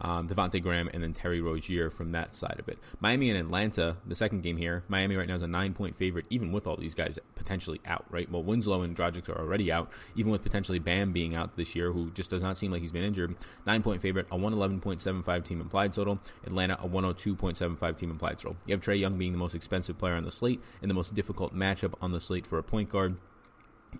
um, 0.00 0.28
Devonte 0.28 0.62
Graham, 0.62 0.88
and 0.92 1.02
then 1.02 1.12
Terry 1.12 1.40
Rozier 1.40 1.90
from 1.90 2.12
that 2.12 2.34
side 2.34 2.56
of 2.58 2.68
it. 2.68 2.78
Miami 3.00 3.30
and 3.30 3.38
Atlanta, 3.38 3.96
the 4.06 4.14
second 4.14 4.42
game 4.42 4.56
here. 4.56 4.84
Miami 4.88 5.16
right 5.16 5.28
now 5.28 5.34
is 5.34 5.42
a 5.42 5.48
nine 5.48 5.74
point 5.74 5.96
favorite, 5.96 6.26
even 6.30 6.52
with 6.52 6.66
all 6.66 6.76
these 6.76 6.94
guys 6.94 7.18
potentially 7.34 7.80
out, 7.86 8.04
right? 8.10 8.30
Well, 8.30 8.42
Winslow 8.42 8.82
and 8.82 8.96
Dragic 8.96 9.28
are 9.28 9.38
already 9.38 9.72
out, 9.72 9.90
even 10.16 10.30
with 10.30 10.42
potentially 10.42 10.78
Bam 10.78 11.12
being 11.12 11.34
out 11.34 11.56
this 11.56 11.74
year, 11.74 11.92
who 11.92 12.10
just 12.10 12.30
does 12.30 12.42
not 12.42 12.58
seem 12.58 12.70
like 12.70 12.80
he's 12.80 12.92
been 12.92 13.04
injured. 13.04 13.34
Nine 13.66 13.82
point 13.82 14.00
favorite, 14.00 14.26
a 14.30 14.36
111.75 14.36 15.44
team 15.44 15.60
implied 15.60 15.92
total. 15.92 16.18
Atlanta, 16.46 16.78
a 16.80 16.88
102.75 16.88 17.96
team 17.96 18.10
implied 18.10 18.38
total. 18.38 18.56
You 18.66 18.74
have 18.74 18.80
Trae 18.80 18.98
Young 18.98 19.18
being 19.18 19.32
the 19.32 19.38
most 19.38 19.54
expensive 19.54 19.98
player 19.98 20.14
on 20.14 20.24
the 20.24 20.30
slate 20.30 20.60
and 20.82 20.90
the 20.90 20.94
most 20.94 21.14
difficult 21.14 21.54
matchup 21.54 21.94
on 22.00 22.12
the 22.12 22.20
slate 22.20 22.46
for 22.46 22.58
a 22.58 22.62
point 22.62 22.88
guard 22.88 23.16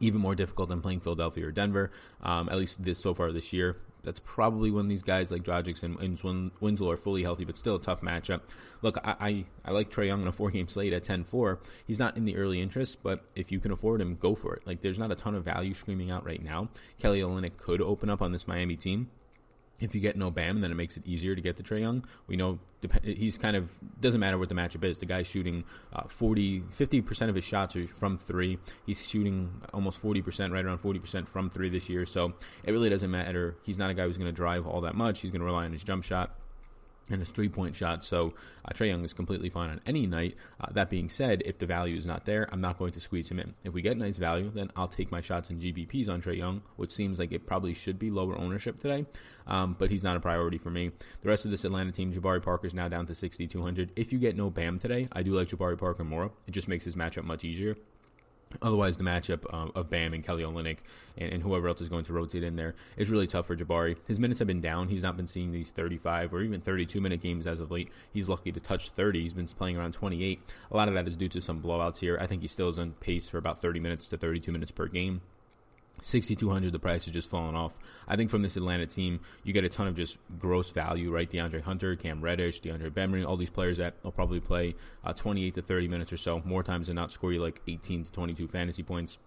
even 0.01 0.21
more 0.21 0.35
difficult 0.35 0.69
than 0.69 0.81
playing 0.81 1.01
Philadelphia 1.01 1.47
or 1.47 1.51
Denver, 1.51 1.91
um, 2.23 2.49
at 2.51 2.59
least 2.59 2.83
this 2.83 2.99
so 2.99 3.15
far 3.15 3.33
this 3.33 3.53
year. 3.53 3.77
That's 4.09 4.21
probably 4.21 4.71
when 4.71 4.89
these 4.89 5.03
guys 5.03 5.31
like 5.31 5.43
Dragic 5.43 5.83
and, 5.83 6.01
and 6.01 6.51
Winslow 6.61 6.91
are 6.91 6.97
fully 6.97 7.23
healthy, 7.23 7.45
but 7.45 7.59
still 7.59 7.75
a 7.75 7.79
tough 7.79 8.01
matchup. 8.01 8.41
Look, 8.81 8.97
I, 9.05 9.17
I, 9.21 9.45
I 9.67 9.73
like 9.73 9.91
Trae 9.91 10.07
Young 10.07 10.23
in 10.23 10.29
a 10.29 10.33
four 10.33 10.51
game 10.51 10.67
slate 10.67 10.95
at 10.95 11.05
10 11.05 11.25
4. 11.25 11.61
He's 11.87 11.99
not 11.99 12.17
in 12.17 12.25
the 12.25 12.39
early 12.39 12.63
interest, 12.63 13.03
but 13.03 13.23
if 13.35 13.53
you 13.53 13.61
can 13.61 13.71
afford 13.71 14.01
him, 14.01 14.17
go 14.17 14.35
for 14.35 14.55
it. 14.55 14.67
Like, 14.67 14.81
there's 14.81 14.99
not 14.99 15.13
a 15.13 15.15
ton 15.15 15.35
of 15.35 15.45
value 15.45 15.75
screaming 15.75 16.11
out 16.11 16.25
right 16.25 16.43
now. 16.43 16.71
Kelly 16.99 17.21
Olynyk 17.21 17.59
could 17.59 17.83
open 17.83 18.09
up 18.09 18.23
on 18.23 18.33
this 18.33 18.49
Miami 18.49 18.77
team 18.77 19.11
if 19.81 19.95
you 19.95 20.01
get 20.01 20.17
no 20.17 20.31
Bam, 20.31 20.61
then 20.61 20.71
it 20.71 20.75
makes 20.75 20.97
it 20.97 21.07
easier 21.07 21.35
to 21.35 21.41
get 21.41 21.57
the 21.57 21.63
Trae 21.63 21.81
Young. 21.81 22.05
We 22.27 22.37
know 22.37 22.59
he's 23.03 23.39
kind 23.39 23.57
of 23.57 23.71
doesn't 24.01 24.21
matter 24.21 24.39
what 24.39 24.49
the 24.49 24.55
matchup 24.55 24.85
is. 24.85 24.99
The 24.99 25.07
guy's 25.07 25.27
shooting 25.27 25.65
uh, 25.93 26.09
40, 26.09 26.65
50 26.71 27.01
percent 27.03 27.29
of 27.29 27.35
his 27.35 27.45
shots 27.45 27.77
are 27.77 27.87
from 27.87 28.19
three. 28.19 28.59
He's 28.87 29.09
shooting 29.09 29.63
almost 29.73 30.01
forty 30.01 30.23
percent, 30.23 30.53
right 30.53 30.65
around 30.65 30.79
forty 30.79 30.99
percent 30.99 31.29
from 31.29 31.51
three 31.51 31.69
this 31.71 31.89
year. 31.89 32.07
So 32.07 32.33
it 32.65 32.73
really 32.73 32.91
doesn't 32.91 33.11
matter. 33.11 33.57
He's 33.63 33.79
not 33.79 33.91
a 33.91 33.95
guy 33.95 34.05
who's 34.05 34.19
going 34.19 34.31
to 34.31 34.37
drive 34.37 34.67
all 34.67 34.83
that 34.83 34.95
much. 34.95 35.21
He's 35.21 35.31
going 35.31 35.41
to 35.41 35.47
rely 35.47 35.65
on 35.65 35.73
his 35.73 35.85
jump 35.85 36.05
shot 36.05 36.37
and 37.11 37.21
his 37.21 37.31
three 37.31 37.49
point 37.49 37.75
shot. 37.75 38.05
So 38.05 38.35
uh, 38.65 38.73
Trae 38.73 38.89
Young 38.89 39.05
is 39.05 39.13
completely 39.13 39.49
fine 39.49 39.71
on 39.71 39.81
any 39.87 40.07
night. 40.07 40.37
Uh, 40.61 40.67
that 40.73 40.91
being 40.91 41.09
said, 41.09 41.43
if 41.45 41.59
the 41.59 41.67
value 41.67 41.97
is 41.97 42.07
not 42.07 42.25
there, 42.25 42.49
I'm 42.53 42.61
not 42.61 42.79
going 42.79 42.93
to 42.93 43.01
squeeze 43.01 43.31
him 43.31 43.39
in. 43.39 43.55
If 43.65 43.73
we 43.73 43.83
get 43.83 43.97
nice 43.97 44.17
value, 44.17 44.51
then 44.55 44.71
I'll 44.77 44.89
take 44.89 45.11
my 45.11 45.21
shots 45.21 45.51
in 45.51 45.61
GPPs 45.61 46.09
on 46.09 46.23
Trae 46.23 46.37
Young, 46.37 46.63
which 46.77 46.93
seems 46.93 47.19
like 47.19 47.33
it 47.33 47.47
probably 47.47 47.75
should 47.75 47.99
be 47.99 48.11
lower 48.11 48.37
ownership 48.37 48.79
today, 48.79 49.07
um, 49.47 49.77
but 49.79 49.91
he's 49.91 50.05
not 50.05 50.17
a 50.17 50.21
priority 50.21 50.59
for 50.59 50.71
me. 50.71 50.91
The 51.21 51.29
rest 51.29 51.45
of 51.45 51.51
this 51.51 51.65
Atlanta 51.65 51.93
team, 51.93 52.13
Jabari 52.13 52.43
Parker 52.43 52.67
is 52.67 52.75
now 52.75 52.89
down 52.89 53.07
to 53.07 53.15
6,200. 53.15 53.93
If 53.97 54.13
you 54.13 54.19
get 54.19 54.37
no 54.37 54.51
Bam 54.51 54.79
today, 54.79 55.09
I 55.13 55.23
do 55.23 55.35
like 55.35 55.49
Jabari 55.49 55.79
Parker 55.79 56.05
more. 56.05 56.31
It 56.47 56.53
just 56.53 56.69
makes 56.69 56.85
his 56.85 56.97
matchup 56.97 57.25
much 57.25 57.45
easier. 57.45 57.77
Otherwise, 58.63 58.97
the 58.97 59.05
matchup 59.05 59.45
uh, 59.53 59.71
of 59.79 59.91
Bam 59.91 60.15
and 60.15 60.25
Kelly 60.25 60.43
Olynyk 60.43 60.79
and, 61.17 61.33
and, 61.33 61.43
whoever 61.43 61.69
else 61.69 61.81
is 61.81 61.89
going 61.89 62.05
to 62.05 62.13
rotate 62.13 62.43
in 62.43 62.57
there 62.57 62.75
is 62.97 63.11
really 63.11 63.27
tough 63.27 63.47
for 63.47 63.57
Jabari. 63.57 63.97
His 64.07 64.19
minutes 64.19 64.39
have 64.39 64.49
been 64.49 64.61
down. 64.61 64.89
He's 64.89 65.03
not 65.03 65.17
been 65.17 65.27
seeing 65.27 65.53
these 65.53 65.71
35 65.71 66.33
or 66.33 66.43
even 66.43 66.61
32 66.61 67.01
minute 67.01 67.21
games 67.21 67.47
as 67.47 67.61
of 67.61 67.71
late. 67.71 67.91
He's 68.13 68.29
lucky 68.29 68.53
to 68.53 68.61
touch 68.61 68.91
30. 68.91 69.23
He's 69.23 69.35
been 69.35 69.47
playing 69.47 69.77
around 69.77 69.93
28. 69.93 70.41
A 70.71 70.77
lot 70.77 70.89
of 70.89 70.95
that 70.95 71.07
is 71.07 71.17
due 71.17 71.29
to 71.29 71.41
some 71.41 71.61
blowouts 71.61 71.99
here. 71.99 72.19
I 72.21 72.27
think 72.27 72.43
he 72.43 72.49
still 72.49 72.69
is 72.69 72.79
on 72.79 72.93
pace 72.93 73.29
for 73.29 73.39
about 73.39 73.61
30 73.61 73.81
minutes 73.81 74.09
to 74.09 74.17
32 74.17 74.51
minutes 74.51 74.73
per 74.73 74.87
game. 74.87 75.21
6,200, 76.03 76.73
the 76.73 76.79
price 76.79 77.05
has 77.05 77.15
just 77.15 77.31
fallen 77.31 77.55
off. 77.55 77.79
I 78.07 78.17
think 78.17 78.31
from 78.31 78.43
this 78.43 78.57
Atlanta 78.57 78.87
team, 78.87 79.21
you 79.45 79.53
get 79.53 79.65
a 79.65 79.69
ton 79.69 79.87
of 79.87 79.97
just 79.97 80.19
gross 80.39 80.71
value, 80.71 81.11
right? 81.11 81.29
DeAndre 81.29 81.61
Hunter, 81.61 81.97
Cam 81.97 82.21
Reddish, 82.21 82.61
DeAndre 82.61 82.91
Bembry, 82.91 83.27
all 83.27 83.37
these 83.37 83.51
players 83.51 83.79
that 83.79 83.95
will 84.03 84.13
probably 84.13 84.41
play 84.41 84.75
uh, 85.05 85.13
28 85.13 85.55
to 85.55 85.63
30 85.63 85.89
minutes 85.89 86.13
or 86.13 86.17
so, 86.17 86.41
more 86.45 86.63
times 86.63 86.87
than 86.87 86.97
not 86.97 87.13
score 87.13 87.33
you 87.33 87.41
like 87.41 87.61
18 87.67 88.05
to 88.05 88.13
22 88.13 88.49
fantasy 88.49 88.83
points. 88.83 89.19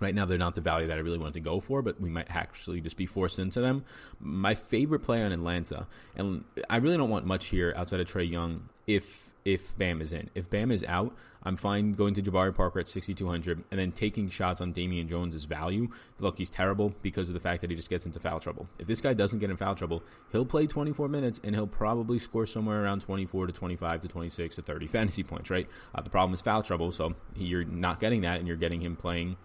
Right 0.00 0.14
now, 0.14 0.24
they're 0.24 0.38
not 0.38 0.54
the 0.54 0.60
value 0.60 0.88
that 0.88 0.96
I 0.96 1.00
really 1.00 1.18
wanted 1.18 1.34
to 1.34 1.40
go 1.40 1.60
for, 1.60 1.82
but 1.82 2.00
we 2.00 2.10
might 2.10 2.26
actually 2.28 2.80
just 2.80 2.96
be 2.96 3.06
forced 3.06 3.38
into 3.38 3.60
them. 3.60 3.84
My 4.20 4.54
favorite 4.54 5.00
play 5.00 5.22
on 5.22 5.32
Atlanta, 5.32 5.86
and 6.16 6.44
I 6.68 6.76
really 6.76 6.96
don't 6.96 7.10
want 7.10 7.26
much 7.26 7.46
here 7.46 7.72
outside 7.76 8.00
of 8.00 8.10
Trae 8.10 8.28
Young 8.28 8.68
if 8.86 9.30
if 9.44 9.76
Bam 9.76 10.00
is 10.00 10.12
in. 10.12 10.30
If 10.34 10.48
Bam 10.48 10.70
is 10.70 10.84
out, 10.84 11.14
I'm 11.42 11.56
fine 11.56 11.92
going 11.92 12.14
to 12.14 12.22
Jabari 12.22 12.54
Parker 12.54 12.80
at 12.80 12.88
6,200 12.88 13.64
and 13.70 13.78
then 13.78 13.92
taking 13.92 14.30
shots 14.30 14.60
on 14.60 14.72
Damian 14.72 15.08
Jones' 15.08 15.44
value. 15.44 15.88
Look, 16.18 16.38
he's 16.38 16.48
terrible 16.48 16.94
because 17.02 17.28
of 17.28 17.34
the 17.34 17.40
fact 17.40 17.60
that 17.60 17.70
he 17.70 17.76
just 17.76 17.90
gets 17.90 18.06
into 18.06 18.18
foul 18.18 18.40
trouble. 18.40 18.66
If 18.78 18.86
this 18.86 19.00
guy 19.00 19.12
doesn't 19.12 19.38
get 19.38 19.50
in 19.50 19.56
foul 19.56 19.74
trouble, 19.74 20.02
he'll 20.32 20.46
play 20.46 20.66
24 20.66 21.08
minutes 21.08 21.40
and 21.44 21.54
he'll 21.54 21.66
probably 21.66 22.18
score 22.18 22.46
somewhere 22.46 22.82
around 22.82 23.02
24 23.02 23.48
to 23.48 23.52
25 23.52 24.00
to 24.02 24.08
26 24.08 24.56
to 24.56 24.62
30 24.62 24.86
fantasy 24.88 25.22
points, 25.22 25.50
right? 25.50 25.68
Uh, 25.94 26.00
the 26.00 26.10
problem 26.10 26.32
is 26.32 26.40
foul 26.40 26.62
trouble, 26.62 26.90
so 26.90 27.14
you're 27.36 27.64
not 27.64 28.00
getting 28.00 28.22
that 28.22 28.38
and 28.38 28.48
you're 28.48 28.56
getting 28.56 28.80
him 28.80 28.96
playing 28.96 29.36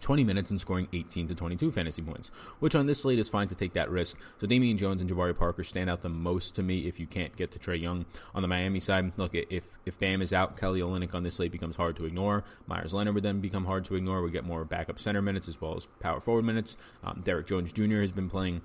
20 0.00 0.24
minutes 0.24 0.50
and 0.50 0.60
scoring 0.60 0.88
18 0.92 1.28
to 1.28 1.34
22 1.34 1.70
fantasy 1.70 2.02
points, 2.02 2.30
which 2.60 2.74
on 2.74 2.86
this 2.86 3.00
slate 3.00 3.18
is 3.18 3.28
fine 3.28 3.48
to 3.48 3.54
take 3.54 3.72
that 3.74 3.90
risk. 3.90 4.16
So 4.40 4.46
Damian 4.46 4.76
Jones 4.76 5.00
and 5.00 5.10
Jabari 5.10 5.36
Parker 5.36 5.64
stand 5.64 5.88
out 5.90 6.02
the 6.02 6.08
most 6.08 6.54
to 6.56 6.62
me 6.62 6.86
if 6.86 7.00
you 7.00 7.06
can't 7.06 7.34
get 7.36 7.50
to 7.52 7.58
Trae 7.58 7.80
Young. 7.80 8.04
On 8.34 8.42
the 8.42 8.48
Miami 8.48 8.80
side, 8.80 9.12
look, 9.16 9.34
if 9.34 9.64
if 9.84 9.98
Bam 9.98 10.22
is 10.22 10.32
out, 10.32 10.56
Kelly 10.56 10.80
Olynyk 10.80 11.14
on 11.14 11.22
this 11.22 11.36
slate 11.36 11.52
becomes 11.52 11.76
hard 11.76 11.96
to 11.96 12.04
ignore. 12.04 12.44
Meyers 12.66 12.92
Leonard 12.92 13.14
would 13.14 13.24
then 13.24 13.40
become 13.40 13.64
hard 13.64 13.84
to 13.86 13.94
ignore. 13.94 14.22
We 14.22 14.30
get 14.30 14.44
more 14.44 14.64
backup 14.64 14.98
center 14.98 15.22
minutes 15.22 15.48
as 15.48 15.60
well 15.60 15.76
as 15.76 15.86
power 16.00 16.20
forward 16.20 16.44
minutes. 16.44 16.76
Um, 17.04 17.22
Derrick 17.24 17.46
Jones 17.46 17.72
Jr. 17.72 18.00
has 18.00 18.12
been 18.12 18.28
playing 18.28 18.60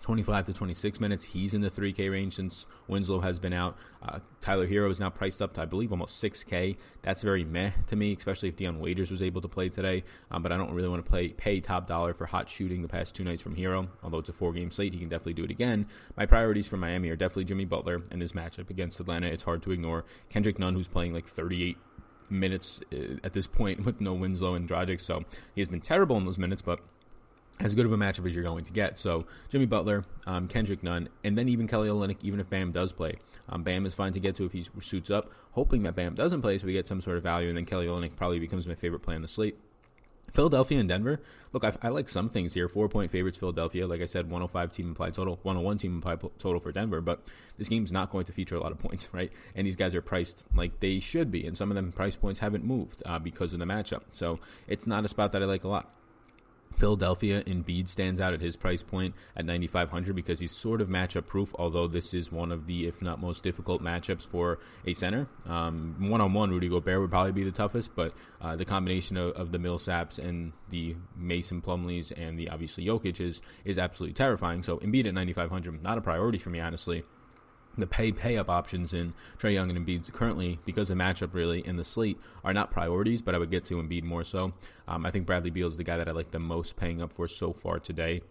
25 0.00 0.46
to 0.46 0.52
26 0.52 1.00
minutes. 1.00 1.24
He's 1.24 1.54
in 1.54 1.60
the 1.60 1.70
3K 1.70 2.10
range 2.10 2.34
since 2.34 2.66
Winslow 2.88 3.20
has 3.20 3.38
been 3.38 3.52
out. 3.52 3.76
Uh, 4.02 4.20
Tyler 4.40 4.66
Herro 4.66 4.90
is 4.90 5.00
now 5.00 5.10
priced 5.10 5.42
up 5.42 5.54
to, 5.54 5.62
I 5.62 5.64
believe, 5.64 5.92
almost 5.92 6.22
6K. 6.22 6.76
That's 7.02 7.22
very 7.22 7.44
meh 7.44 7.72
to 7.88 7.96
me, 7.96 8.14
especially 8.16 8.48
if 8.48 8.56
Dion 8.56 8.80
Waiters 8.80 9.10
was 9.10 9.22
able 9.22 9.40
to 9.40 9.48
play 9.48 9.68
today. 9.68 10.04
Um, 10.30 10.42
but 10.42 10.52
I 10.52 10.56
don't 10.56 10.72
really 10.72 10.88
want 10.88 11.04
to 11.04 11.08
play 11.08 11.28
pay 11.28 11.60
top 11.60 11.86
dollar 11.86 12.14
for 12.14 12.26
hot 12.26 12.48
shooting 12.48 12.82
the 12.82 12.88
past 12.88 13.14
two 13.14 13.24
nights 13.24 13.42
from 13.42 13.56
Herro. 13.56 13.88
Although 14.02 14.18
it's 14.18 14.28
a 14.28 14.32
four 14.32 14.52
game 14.52 14.70
slate, 14.70 14.92
he 14.92 14.98
can 14.98 15.08
definitely 15.08 15.34
do 15.34 15.44
it 15.44 15.50
again. 15.50 15.86
My 16.16 16.26
priorities 16.26 16.66
for 16.66 16.76
Miami 16.76 17.10
are 17.10 17.16
definitely 17.16 17.44
Jimmy 17.44 17.64
Butler 17.64 18.02
and 18.10 18.20
this 18.20 18.32
matchup 18.32 18.70
against 18.70 19.00
Atlanta. 19.00 19.26
It's 19.26 19.44
hard 19.44 19.62
to 19.64 19.72
ignore. 19.72 20.04
Kendrick 20.28 20.58
Nunn, 20.58 20.74
who's 20.74 20.88
playing 20.88 21.12
like 21.12 21.26
38 21.26 21.76
minutes 22.30 22.80
uh, 22.92 23.16
at 23.24 23.32
this 23.32 23.46
point 23.46 23.84
with 23.84 24.00
no 24.00 24.14
Winslow 24.14 24.54
and 24.54 24.68
Dragic. 24.68 25.00
So 25.00 25.24
he 25.54 25.60
has 25.60 25.68
been 25.68 25.80
terrible 25.80 26.16
in 26.16 26.24
those 26.24 26.38
minutes, 26.38 26.62
but 26.62 26.80
as 27.60 27.74
good 27.74 27.86
of 27.86 27.92
a 27.92 27.96
matchup 27.96 28.26
as 28.26 28.34
you're 28.34 28.44
going 28.44 28.64
to 28.64 28.72
get. 28.72 28.98
So 28.98 29.26
Jimmy 29.48 29.66
Butler, 29.66 30.04
um, 30.26 30.48
Kendrick 30.48 30.82
Nunn, 30.82 31.08
and 31.24 31.36
then 31.36 31.48
even 31.48 31.66
Kelly 31.66 31.88
Olynyk, 31.88 32.18
even 32.22 32.40
if 32.40 32.50
Bam 32.50 32.72
does 32.72 32.92
play. 32.92 33.14
Um, 33.48 33.62
Bam 33.62 33.86
is 33.86 33.94
fine 33.94 34.12
to 34.12 34.20
get 34.20 34.36
to 34.36 34.44
if 34.44 34.52
he 34.52 34.66
suits 34.80 35.10
up, 35.10 35.32
hoping 35.52 35.82
that 35.84 35.94
Bam 35.94 36.14
doesn't 36.14 36.42
play 36.42 36.58
so 36.58 36.66
we 36.66 36.72
get 36.72 36.86
some 36.86 37.00
sort 37.00 37.16
of 37.16 37.22
value, 37.22 37.48
and 37.48 37.56
then 37.56 37.64
Kelly 37.64 37.86
Olynyk 37.86 38.16
probably 38.16 38.38
becomes 38.38 38.66
my 38.66 38.74
favorite 38.74 39.00
play 39.00 39.14
on 39.14 39.22
the 39.22 39.28
slate. 39.28 39.56
Philadelphia 40.36 40.78
and 40.78 40.88
Denver. 40.88 41.20
Look, 41.52 41.64
I, 41.64 41.72
I, 41.80 41.88
like 41.88 42.10
some 42.10 42.28
things 42.28 42.52
here. 42.52 42.68
Four 42.68 42.90
point 42.90 43.10
favorites, 43.10 43.38
Philadelphia. 43.38 43.86
Like 43.86 44.02
I 44.02 44.04
said, 44.04 44.26
105 44.26 44.70
team 44.70 44.88
implied 44.88 45.14
total, 45.14 45.38
101 45.42 45.78
team 45.78 45.94
implied 45.94 46.20
total 46.38 46.60
for 46.60 46.72
Denver. 46.72 47.00
But 47.00 47.22
this 47.56 47.68
game's 47.70 47.90
not 47.90 48.10
going 48.10 48.26
to 48.26 48.32
feature 48.32 48.56
a 48.56 48.60
lot 48.60 48.72
of 48.72 48.78
points, 48.86 49.08
right? 49.12 49.32
And 49.54 49.66
these 49.66 49.76
guys 49.76 49.94
are 49.94 50.02
priced 50.02 50.44
like 50.54 50.80
they 50.80 51.00
should 51.00 51.30
be. 51.30 51.46
And 51.46 51.56
some 51.56 51.70
of 51.70 51.74
them 51.74 51.90
price 51.90 52.16
points 52.16 52.40
haven't 52.40 52.64
moved 52.64 53.02
uh, 53.06 53.18
because 53.18 53.54
of 53.54 53.60
the 53.60 53.64
matchup. 53.64 54.02
So 54.10 54.38
it's 54.68 54.86
not 54.86 55.06
a 55.06 55.08
spot 55.08 55.32
that 55.32 55.42
I 55.42 55.46
like 55.46 55.64
a 55.64 55.68
lot. 55.68 55.95
Philadelphia 56.76 57.42
Embiid 57.44 57.88
stands 57.88 58.20
out 58.20 58.34
at 58.34 58.40
his 58.40 58.56
price 58.56 58.82
point 58.82 59.14
at 59.36 59.44
9500 59.44 60.14
because 60.14 60.38
he's 60.38 60.52
sort 60.52 60.80
of 60.80 60.88
matchup 60.88 61.26
proof 61.26 61.54
although 61.58 61.86
this 61.86 62.14
is 62.14 62.30
one 62.30 62.52
of 62.52 62.66
the 62.66 62.86
if 62.86 63.00
not 63.02 63.20
most 63.20 63.42
difficult 63.42 63.82
matchups 63.82 64.26
for 64.26 64.58
a 64.86 64.92
center. 64.94 65.26
One 65.46 66.20
on 66.20 66.32
one 66.32 66.50
Rudy 66.50 66.68
Gobert 66.68 67.00
would 67.00 67.10
probably 67.10 67.32
be 67.32 67.44
the 67.44 67.50
toughest 67.50 67.94
but 67.94 68.14
uh, 68.40 68.56
the 68.56 68.64
combination 68.64 69.16
of, 69.16 69.32
of, 69.32 69.52
the 69.52 69.58
Millsaps 69.58 70.18
and 70.18 70.52
the 70.68 70.94
Mason 71.16 71.62
Plumleys 71.62 72.12
and 72.16 72.38
the 72.38 72.50
obviously 72.50 72.84
Jokic 72.84 73.20
is, 73.20 73.40
is 73.64 73.78
absolutely 73.78 74.14
terrifying. 74.14 74.62
So 74.62 74.76
Embiid 74.78 75.06
at 75.06 75.14
9500 75.14 75.82
not 75.82 75.98
a 75.98 76.00
priority 76.00 76.38
for 76.38 76.50
me 76.50 76.60
honestly 76.60 77.04
the 77.78 77.86
pay 77.86 78.12
pay 78.12 78.38
up 78.38 78.48
options 78.48 78.94
in 78.94 79.14
Trae 79.38 79.52
Young 79.54 79.70
and 79.70 79.86
Embiid 79.86 80.12
currently, 80.12 80.58
because 80.64 80.90
of 80.90 80.98
matchup 80.98 81.34
really 81.34 81.66
in 81.66 81.76
the 81.76 81.84
slate, 81.84 82.18
are 82.44 82.54
not 82.54 82.70
priorities, 82.70 83.22
but 83.22 83.34
I 83.34 83.38
would 83.38 83.50
get 83.50 83.64
to 83.66 83.74
Embiid 83.74 84.02
more 84.02 84.24
so. 84.24 84.52
Um, 84.88 85.04
I 85.04 85.10
think 85.10 85.26
Bradley 85.26 85.50
Beal 85.50 85.68
is 85.68 85.76
the 85.76 85.84
guy 85.84 85.96
that 85.96 86.08
I 86.08 86.12
like 86.12 86.30
the 86.30 86.38
most 86.38 86.76
paying 86.76 87.02
up 87.02 87.12
for 87.12 87.28
so 87.28 87.52
far 87.52 87.78
today. 87.78 88.22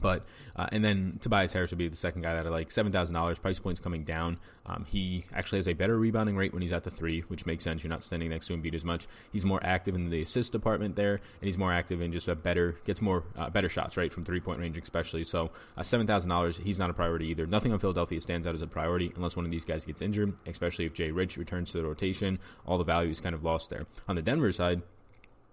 But 0.00 0.24
uh, 0.56 0.66
and 0.72 0.84
then 0.84 1.18
Tobias 1.20 1.52
Harris 1.52 1.70
would 1.70 1.78
be 1.78 1.88
the 1.88 1.96
second 1.96 2.22
guy 2.22 2.34
that 2.34 2.46
I 2.46 2.50
like. 2.50 2.70
Seven 2.70 2.92
thousand 2.92 3.14
dollars 3.14 3.38
price 3.38 3.58
points 3.58 3.80
coming 3.80 4.04
down. 4.04 4.38
Um, 4.66 4.84
he 4.88 5.24
actually 5.34 5.58
has 5.58 5.68
a 5.68 5.72
better 5.72 5.98
rebounding 5.98 6.36
rate 6.36 6.52
when 6.52 6.62
he's 6.62 6.72
at 6.72 6.84
the 6.84 6.90
three, 6.90 7.20
which 7.22 7.44
makes 7.46 7.64
sense. 7.64 7.82
You're 7.82 7.90
not 7.90 8.04
standing 8.04 8.30
next 8.30 8.46
to 8.46 8.56
Embiid 8.56 8.74
as 8.74 8.84
much. 8.84 9.08
He's 9.32 9.44
more 9.44 9.60
active 9.64 9.94
in 9.94 10.10
the 10.10 10.22
assist 10.22 10.52
department 10.52 10.96
there, 10.96 11.14
and 11.14 11.22
he's 11.42 11.58
more 11.58 11.72
active 11.72 12.00
in 12.00 12.12
just 12.12 12.28
a 12.28 12.34
better 12.34 12.76
gets 12.84 13.02
more 13.02 13.24
uh, 13.36 13.50
better 13.50 13.68
shots 13.68 13.96
right 13.96 14.12
from 14.12 14.24
three 14.24 14.40
point 14.40 14.60
range, 14.60 14.78
especially. 14.78 15.24
So 15.24 15.50
uh, 15.76 15.82
seven 15.82 16.06
thousand 16.06 16.30
dollars, 16.30 16.56
he's 16.56 16.78
not 16.78 16.90
a 16.90 16.94
priority 16.94 17.26
either. 17.28 17.46
Nothing 17.46 17.72
on 17.72 17.78
Philadelphia 17.78 18.20
stands 18.20 18.46
out 18.46 18.54
as 18.54 18.62
a 18.62 18.66
priority 18.66 19.12
unless 19.16 19.36
one 19.36 19.44
of 19.44 19.50
these 19.50 19.64
guys 19.64 19.84
gets 19.84 20.02
injured, 20.02 20.32
especially 20.46 20.86
if 20.86 20.94
Jay 20.94 21.10
Rich 21.10 21.36
returns 21.36 21.72
to 21.72 21.78
the 21.78 21.84
rotation. 21.84 22.38
All 22.66 22.78
the 22.78 22.84
value 22.84 23.10
is 23.10 23.20
kind 23.20 23.34
of 23.34 23.44
lost 23.44 23.70
there. 23.70 23.86
On 24.08 24.16
the 24.16 24.22
Denver 24.22 24.52
side. 24.52 24.82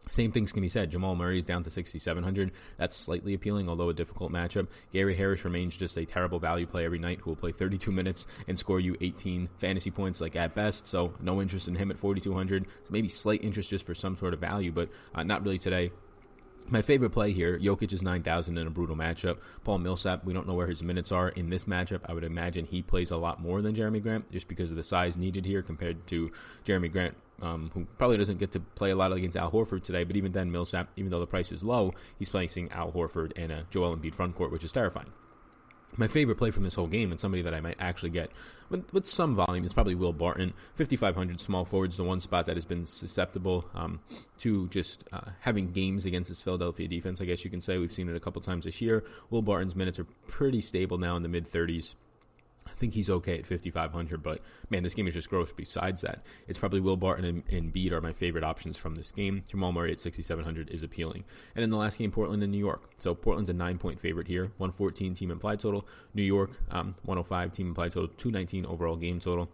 Same 0.09 0.31
things 0.31 0.51
can 0.51 0.61
be 0.61 0.69
said. 0.69 0.91
Jamal 0.91 1.15
Murray 1.15 1.37
is 1.37 1.45
down 1.45 1.63
to 1.63 1.69
6,700. 1.69 2.51
That's 2.77 2.95
slightly 2.95 3.33
appealing, 3.33 3.69
although 3.69 3.89
a 3.89 3.93
difficult 3.93 4.31
matchup. 4.31 4.67
Gary 4.93 5.15
Harris 5.15 5.43
remains 5.43 5.75
just 5.75 5.97
a 5.97 6.05
terrible 6.05 6.39
value 6.39 6.65
play 6.65 6.85
every 6.85 6.99
night 6.99 7.19
who 7.21 7.31
will 7.31 7.35
play 7.35 7.51
32 7.51 7.91
minutes 7.91 8.27
and 8.47 8.57
score 8.57 8.79
you 8.79 8.95
18 9.01 9.49
fantasy 9.59 9.91
points, 9.91 10.21
like 10.21 10.35
at 10.35 10.55
best. 10.55 10.87
So, 10.87 11.13
no 11.21 11.41
interest 11.41 11.67
in 11.67 11.75
him 11.75 11.91
at 11.91 11.97
4,200. 11.97 12.65
So 12.65 12.89
maybe 12.89 13.09
slight 13.09 13.43
interest 13.43 13.69
just 13.69 13.85
for 13.85 13.95
some 13.95 14.15
sort 14.15 14.33
of 14.33 14.39
value, 14.39 14.71
but 14.71 14.89
uh, 15.13 15.23
not 15.23 15.43
really 15.43 15.59
today. 15.59 15.91
My 16.69 16.81
favorite 16.81 17.11
play 17.11 17.31
here, 17.31 17.57
Jokic 17.57 17.93
is 17.93 18.01
9,000 18.01 18.57
in 18.57 18.67
a 18.67 18.69
brutal 18.69 18.97
matchup. 18.97 19.37
Paul 19.63 19.77
Millsap, 19.77 20.25
we 20.25 20.33
don't 20.33 20.45
know 20.45 20.53
where 20.53 20.67
his 20.67 20.83
minutes 20.83 21.13
are 21.13 21.29
in 21.29 21.49
this 21.49 21.63
matchup. 21.63 22.01
I 22.05 22.13
would 22.13 22.25
imagine 22.25 22.65
he 22.65 22.81
plays 22.81 23.09
a 23.09 23.15
lot 23.15 23.41
more 23.41 23.61
than 23.61 23.73
Jerami 23.73 24.01
Grant 24.01 24.29
just 24.33 24.49
because 24.49 24.69
of 24.69 24.75
the 24.75 24.83
size 24.83 25.15
needed 25.15 25.45
here 25.45 25.61
compared 25.61 26.05
to 26.07 26.29
Jerami 26.65 26.91
Grant, 26.91 27.15
um, 27.41 27.71
who 27.73 27.87
probably 27.97 28.17
doesn't 28.17 28.37
get 28.37 28.51
to 28.51 28.59
play 28.59 28.89
a 28.89 28.97
lot 28.97 29.13
against 29.13 29.37
Al 29.37 29.49
Horford 29.49 29.83
today. 29.83 30.03
But 30.03 30.17
even 30.17 30.33
then, 30.33 30.51
Millsap, 30.51 30.89
even 30.97 31.09
though 31.09 31.21
the 31.21 31.25
price 31.25 31.53
is 31.53 31.63
low, 31.63 31.93
he's 32.19 32.27
playing 32.27 32.69
Al 32.73 32.91
Horford 32.91 33.31
and 33.37 33.49
a 33.49 33.65
Joel 33.69 33.95
Embiid 33.95 34.13
front 34.13 34.35
court, 34.35 34.51
which 34.51 34.65
is 34.65 34.73
terrifying 34.73 35.13
my 35.95 36.07
favorite 36.07 36.35
play 36.35 36.51
from 36.51 36.63
this 36.63 36.75
whole 36.75 36.87
game 36.87 37.11
and 37.11 37.19
somebody 37.19 37.41
that 37.43 37.53
I 37.53 37.61
might 37.61 37.77
actually 37.79 38.09
get 38.09 38.31
with, 38.69 38.91
with 38.93 39.07
some 39.07 39.35
volume 39.35 39.63
is 39.63 39.73
probably 39.73 39.95
Will 39.95 40.13
Barton. 40.13 40.53
5,500 40.75 41.39
small 41.39 41.65
forwards, 41.65 41.97
the 41.97 42.03
one 42.03 42.19
spot 42.19 42.45
that 42.47 42.57
has 42.57 42.65
been 42.65 42.85
susceptible 42.85 43.65
um, 43.73 43.99
to 44.39 44.67
just 44.69 45.05
uh, 45.11 45.21
having 45.39 45.71
games 45.71 46.05
against 46.05 46.29
this 46.29 46.43
Philadelphia 46.43 46.87
defense, 46.87 47.21
I 47.21 47.25
guess 47.25 47.43
you 47.43 47.49
can 47.49 47.61
say. 47.61 47.77
We've 47.77 47.91
seen 47.91 48.09
it 48.09 48.15
a 48.15 48.19
couple 48.19 48.41
times 48.41 48.65
this 48.65 48.81
year. 48.81 49.03
Will 49.29 49.41
Barton's 49.41 49.75
minutes 49.75 49.99
are 49.99 50.07
pretty 50.27 50.61
stable 50.61 50.97
now 50.97 51.15
in 51.15 51.23
the 51.23 51.29
mid 51.29 51.49
30s. 51.49 51.95
I 52.71 52.79
think 52.79 52.93
he's 52.93 53.09
okay 53.09 53.39
at 53.39 53.47
5,500, 53.47 54.21
but 54.21 54.41
man, 54.69 54.83
this 54.83 54.93
game 54.93 55.07
is 55.07 55.13
just 55.13 55.29
gross. 55.29 55.51
Besides 55.51 56.01
that, 56.01 56.23
it's 56.47 56.59
probably 56.59 56.79
Will 56.79 56.97
Barton 56.97 57.25
and, 57.25 57.43
and 57.49 57.73
Bede 57.73 57.93
are 57.93 58.01
my 58.01 58.13
favorite 58.13 58.43
options 58.43 58.77
from 58.77 58.95
this 58.95 59.11
game. 59.11 59.43
Jamal 59.49 59.71
Murray 59.71 59.91
at 59.91 60.01
6,700 60.01 60.69
is 60.69 60.83
appealing. 60.83 61.23
And 61.55 61.61
then 61.61 61.69
the 61.69 61.77
last 61.77 61.97
game, 61.97 62.11
Portland 62.11 62.43
and 62.43 62.51
New 62.51 62.57
York. 62.57 62.91
So 62.99 63.15
Portland's 63.15 63.49
a 63.49 63.53
nine 63.53 63.77
point 63.77 63.99
favorite 63.99 64.27
here, 64.27 64.51
114 64.57 65.13
team 65.13 65.31
implied 65.31 65.59
total. 65.59 65.87
New 66.13 66.23
York, 66.23 66.51
um, 66.71 66.95
105 67.03 67.51
team 67.51 67.67
implied 67.67 67.91
total, 67.91 68.09
219 68.17 68.65
overall 68.65 68.95
game 68.95 69.19
total. 69.19 69.49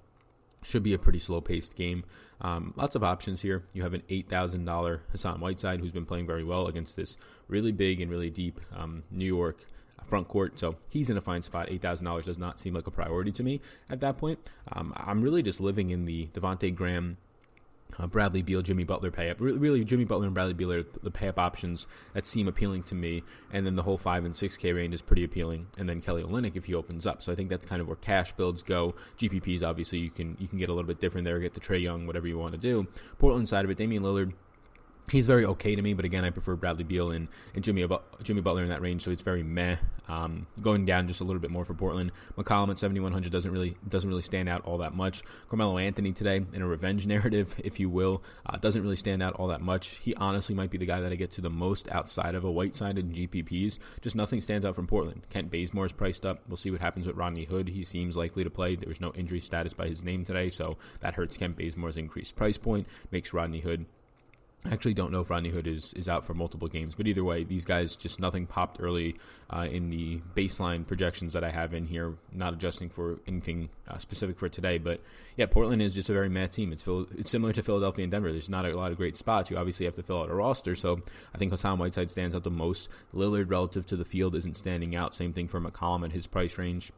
Should 0.64 0.84
be 0.84 0.94
a 0.94 1.00
pretty 1.00 1.20
slow 1.20 1.42
paced 1.42 1.76
game. 1.76 2.06
Um, 2.40 2.74
lots 2.78 2.96
of 2.96 3.04
options 3.04 3.42
here. 3.42 3.64
You 3.74 3.84
have 3.84 3.94
an 3.94 4.04
$8,000 4.10 5.00
Hassan 5.12 5.40
Whiteside 5.40 5.80
who's 5.80 5.92
been 5.92 6.06
playing 6.06 6.26
very 6.26 6.44
well 6.44 6.68
against 6.68 6.96
this 6.96 7.18
really 7.48 7.72
big 7.72 8.02
and 8.02 8.10
really 8.10 8.30
deep 8.30 8.60
um, 8.76 9.04
New 9.12 9.26
York 9.26 9.66
front 10.06 10.28
court. 10.28 10.60
So 10.60 10.76
he's 10.90 11.10
in 11.10 11.18
a 11.18 11.22
fine 11.22 11.42
spot. 11.42 11.68
Eight 11.70 11.82
thousand 11.82 12.06
dollars 12.06 12.26
does 12.26 12.38
not 12.38 12.60
seem 12.60 12.74
like 12.74 12.88
a 12.88 12.92
priority 12.92 13.32
to 13.34 13.44
me 13.44 13.62
at 13.90 14.00
that 14.02 14.18
point. 14.18 14.40
Um, 14.72 14.94
I'm 14.96 15.22
really 15.22 15.44
just 15.44 15.60
living 15.60 15.90
in 15.90 16.06
the 16.06 16.28
Devonte 16.34 16.74
Graham. 16.76 17.18
Uh, 18.00 18.08
Bradley 18.08 18.42
Beal, 18.42 18.64
Jimmy 18.64 18.84
Butler 18.84 19.12
pay 19.12 19.30
up. 19.30 19.38
Really, 19.40 19.84
Jimmy 19.84 20.06
Butler 20.06 20.26
and 20.26 20.34
Bradley 20.34 20.54
Beal 20.54 20.72
are 20.74 20.84
the 21.04 21.12
pay 21.12 21.28
up 21.28 21.38
options 21.38 21.86
that 22.14 22.26
seem 22.26 22.48
appealing 22.48 22.84
to 22.84 22.96
me. 22.96 23.24
And 23.52 23.66
then 23.66 23.76
the 23.76 23.84
whole 23.84 23.98
five 23.98 24.26
and 24.26 24.36
six 24.36 24.58
K 24.58 24.74
range 24.74 24.96
is 24.96 25.02
pretty 25.02 25.24
appealing. 25.24 25.68
And 25.78 25.88
then 25.88 26.02
Kelly 26.02 26.24
Olynyk 26.24 26.56
if 26.56 26.66
he 26.66 26.74
opens 26.74 27.06
up. 27.06 27.22
So 27.22 27.32
I 27.32 27.36
think 27.36 27.50
that's 27.50 27.66
kind 27.66 27.82
of 27.82 27.88
where 27.88 27.96
cash 27.96 28.34
builds 28.34 28.64
go. 28.64 28.96
GPPs 29.18 29.64
obviously 29.64 30.00
you 30.00 30.10
can 30.10 30.36
you 30.40 30.48
can 30.48 30.58
get 30.58 30.70
a 30.70 30.74
little 30.74 30.88
bit 30.88 31.00
different 31.00 31.26
there. 31.26 31.40
Get 31.40 31.54
the 31.54 31.60
Trae 31.60 31.82
Young, 31.82 32.08
whatever 32.08 32.28
you 32.28 32.38
want 32.38 32.54
to 32.54 32.60
do. 32.60 32.88
Portland 33.20 33.48
side 33.48 33.66
of 33.66 33.72
it, 33.72 33.78
Damian 33.78 34.04
Lillard 34.04 34.34
he's 35.10 35.28
very 35.28 35.46
okay 35.46 35.76
to 35.76 35.82
me, 35.82 35.94
but 35.94 36.06
again, 36.06 36.26
I 36.26 36.30
prefer 36.30 36.56
Bradley 36.56 36.84
Beal 36.84 37.12
and, 37.12 37.28
and 37.54 37.64
Jimmy 37.64 37.86
Jimmy 38.22 38.42
Butler 38.42 38.64
in 38.64 38.70
that 38.70 38.82
range, 38.82 39.04
so 39.04 39.12
it's 39.12 39.22
very 39.22 39.44
meh. 39.44 39.78
Um, 40.10 40.48
going 40.62 40.86
down 40.86 41.08
just 41.08 41.22
a 41.22 41.24
little 41.24 41.40
bit 41.40 41.50
more 41.50 41.64
for 41.64 41.74
Portland. 41.74 42.12
McCollum 42.38 42.70
at 42.70 42.78
7100 42.78 43.32
doesn't 43.32 43.52
really 43.52 43.78
doesn't 43.88 44.10
really 44.10 44.22
stand 44.22 44.50
out 44.50 44.66
all 44.66 44.80
that 44.80 44.94
much. 44.94 45.24
Carmelo 45.48 45.78
Anthony 45.78 46.12
today 46.12 46.46
in 46.54 46.62
a 46.62 46.68
revenge 46.68 47.08
narrative, 47.08 47.56
if 47.64 47.80
you 47.80 47.90
will, 47.90 48.22
uh, 48.46 48.58
doesn't 48.58 48.82
really 48.82 48.98
stand 48.98 49.24
out 49.24 49.34
all 49.36 49.48
that 49.48 49.62
much. 49.62 50.00
He 50.02 50.14
honestly 50.16 50.56
might 50.56 50.72
be 50.72 50.78
the 50.78 50.86
guy 50.86 51.00
that 51.00 51.12
I 51.12 51.16
get 51.16 51.32
to 51.32 51.42
the 51.42 51.50
most 51.50 51.90
outside 51.90 52.36
of 52.36 52.44
a 52.44 52.52
Whiteside 52.52 52.98
and 52.98 53.14
GPPs. 53.14 53.80
Just 54.02 54.16
nothing 54.16 54.42
stands 54.42 54.66
out 54.66 54.76
from 54.76 54.88
Portland. 54.88 55.26
Kent 55.30 55.52
Bazemore 55.52 55.86
is 55.86 55.92
priced 55.92 56.26
up. 56.26 56.42
We'll 56.48 56.58
see 56.58 56.72
what 56.72 56.82
happens 56.82 57.08
with 57.08 57.16
Rodney 57.16 57.46
Hood. 57.46 57.70
He 57.70 57.84
seems 57.84 58.18
likely 58.18 58.44
to 58.44 58.50
play. 58.50 58.76
There 58.76 58.90
was 58.90 59.02
no 59.02 59.14
injury 59.14 59.40
status 59.40 59.74
by 59.74 59.88
his 59.88 60.04
name 60.04 60.26
today, 60.26 60.50
so 60.50 60.78
that 61.00 61.16
hurts 61.16 61.38
Kent 61.38 61.58
Bazemore's 61.58 61.98
increased 61.98 62.36
price 62.36 62.58
point, 62.58 62.88
makes 63.12 63.34
Rodney 63.34 63.62
Hood 63.62 63.86
I 64.66 64.72
actually 64.72 64.94
don't 64.94 65.12
know 65.12 65.20
if 65.20 65.30
Rodney 65.30 65.50
Hood 65.50 65.68
is, 65.68 65.94
is 65.94 66.08
out 66.08 66.26
for 66.26 66.34
multiple 66.34 66.70
games, 66.70 66.96
but 66.96 67.06
either 67.06 67.24
way, 67.24 67.44
these 67.44 67.66
guys 67.66 67.98
just 67.98 68.20
nothing 68.20 68.46
popped 68.46 68.78
early 68.80 69.18
uh, 69.50 69.68
in 69.70 69.90
the 69.90 70.22
baseline 70.36 70.88
projections 70.88 71.34
that 71.34 71.44
I 71.44 71.52
have 71.52 71.74
in 71.74 71.86
here. 71.86 72.14
Not 72.32 72.54
adjusting 72.54 72.90
for 72.90 73.20
anything 73.28 73.70
uh, 73.90 73.98
specific 73.98 74.40
for 74.40 74.48
today, 74.48 74.78
but 74.78 75.02
yeah, 75.36 75.48
Portland 75.48 75.82
is 75.82 75.94
just 75.94 76.10
a 76.10 76.14
very 76.14 76.30
mad 76.30 76.52
team. 76.52 76.72
It's 76.72 76.86
it's 77.18 77.30
similar 77.30 77.52
to 77.54 77.62
Philadelphia 77.62 78.04
and 78.04 78.12
Denver. 78.12 78.32
There's 78.32 78.50
not 78.50 78.66
a 78.66 78.76
lot 78.76 78.92
of 78.92 78.98
great 78.98 79.18
spots. 79.18 79.52
You 79.52 79.58
obviously 79.58 79.86
have 79.86 79.96
to 79.96 80.04
fill 80.04 80.22
out 80.22 80.30
a 80.30 80.36
roster, 80.36 80.76
so 80.76 81.02
I 81.36 81.38
think 81.38 81.52
Hassan 81.52 81.78
Whiteside 81.78 82.10
stands 82.10 82.34
out 82.34 82.44
the 82.44 82.50
most. 82.50 82.88
Lillard 83.14 83.50
relative 83.50 83.86
to 83.88 83.98
the 83.98 84.06
field 84.06 84.34
isn't 84.34 84.56
standing 84.56 84.96
out. 84.96 85.14
Same 85.14 85.34
thing 85.34 85.50
for 85.50 85.60
McCollum 85.60 86.06
at 86.06 86.14
his 86.14 86.26
price 86.26 86.58
range. 86.58 86.94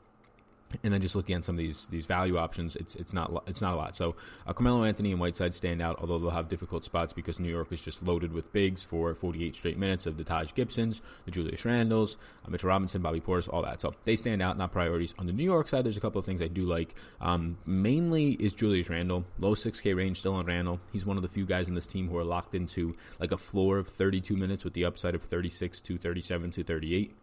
And 0.83 0.91
then 0.91 1.01
just 1.01 1.15
looking 1.15 1.35
at 1.35 1.45
some 1.45 1.55
of 1.55 1.59
these 1.59 1.87
these 1.87 2.05
value 2.05 2.37
options, 2.37 2.75
it's 2.75 2.95
it's 2.95 3.13
not 3.13 3.43
it's 3.47 3.61
not 3.61 3.73
a 3.73 3.77
lot. 3.77 3.95
So 3.95 4.15
uh, 4.45 4.53
Carmelo 4.53 4.83
Anthony 4.83 5.11
and 5.11 5.19
Whiteside 5.19 5.55
stand 5.55 5.81
out, 5.81 5.99
although 5.99 6.19
they'll 6.19 6.31
have 6.31 6.49
difficult 6.49 6.83
spots 6.83 7.13
because 7.13 7.39
New 7.39 7.49
York 7.49 7.71
is 7.71 7.81
just 7.81 8.03
loaded 8.03 8.33
with 8.33 8.51
bigs 8.51 8.83
for 8.83 9.13
48 9.13 9.55
straight 9.55 9.77
minutes 9.77 10.05
of 10.05 10.17
the 10.17 10.23
Taj 10.23 10.53
Gibsons, 10.53 11.01
the 11.25 11.31
Julius 11.31 11.61
Randles, 11.61 12.17
uh, 12.45 12.49
Mitchell 12.49 12.69
Robinson, 12.69 13.01
Bobby 13.01 13.21
Portis, 13.21 13.47
all 13.47 13.61
that. 13.61 13.79
So 13.79 13.93
they 14.05 14.15
stand 14.15 14.41
out, 14.41 14.57
not 14.57 14.71
priorities. 14.71 15.13
On 15.19 15.27
the 15.27 15.33
New 15.33 15.43
York 15.43 15.69
side, 15.69 15.85
there's 15.85 15.97
a 15.97 16.01
couple 16.01 16.19
of 16.19 16.25
things 16.25 16.41
I 16.41 16.47
do 16.47 16.65
like. 16.65 16.95
Um, 17.21 17.57
mainly 17.65 18.31
is 18.31 18.53
Julius 18.53 18.89
Randle, 18.89 19.23
low 19.39 19.55
6K 19.55 19.95
range 19.95 20.19
still 20.19 20.33
on 20.33 20.45
Randle. 20.45 20.79
He's 20.91 21.05
one 21.05 21.17
of 21.17 21.23
the 21.23 21.29
few 21.29 21.45
guys 21.45 21.67
in 21.67 21.73
this 21.73 21.87
team 21.87 22.09
who 22.09 22.17
are 22.17 22.23
locked 22.23 22.55
into 22.55 22.95
like 23.19 23.31
a 23.31 23.37
floor 23.37 23.77
of 23.77 23.87
32 23.87 24.35
minutes 24.35 24.63
with 24.63 24.73
the 24.73 24.85
upside 24.85 25.15
of 25.15 25.23
36 25.23 25.79
to 25.81 25.97
37 25.97 26.51
to 26.51 26.63
38. 26.63 27.13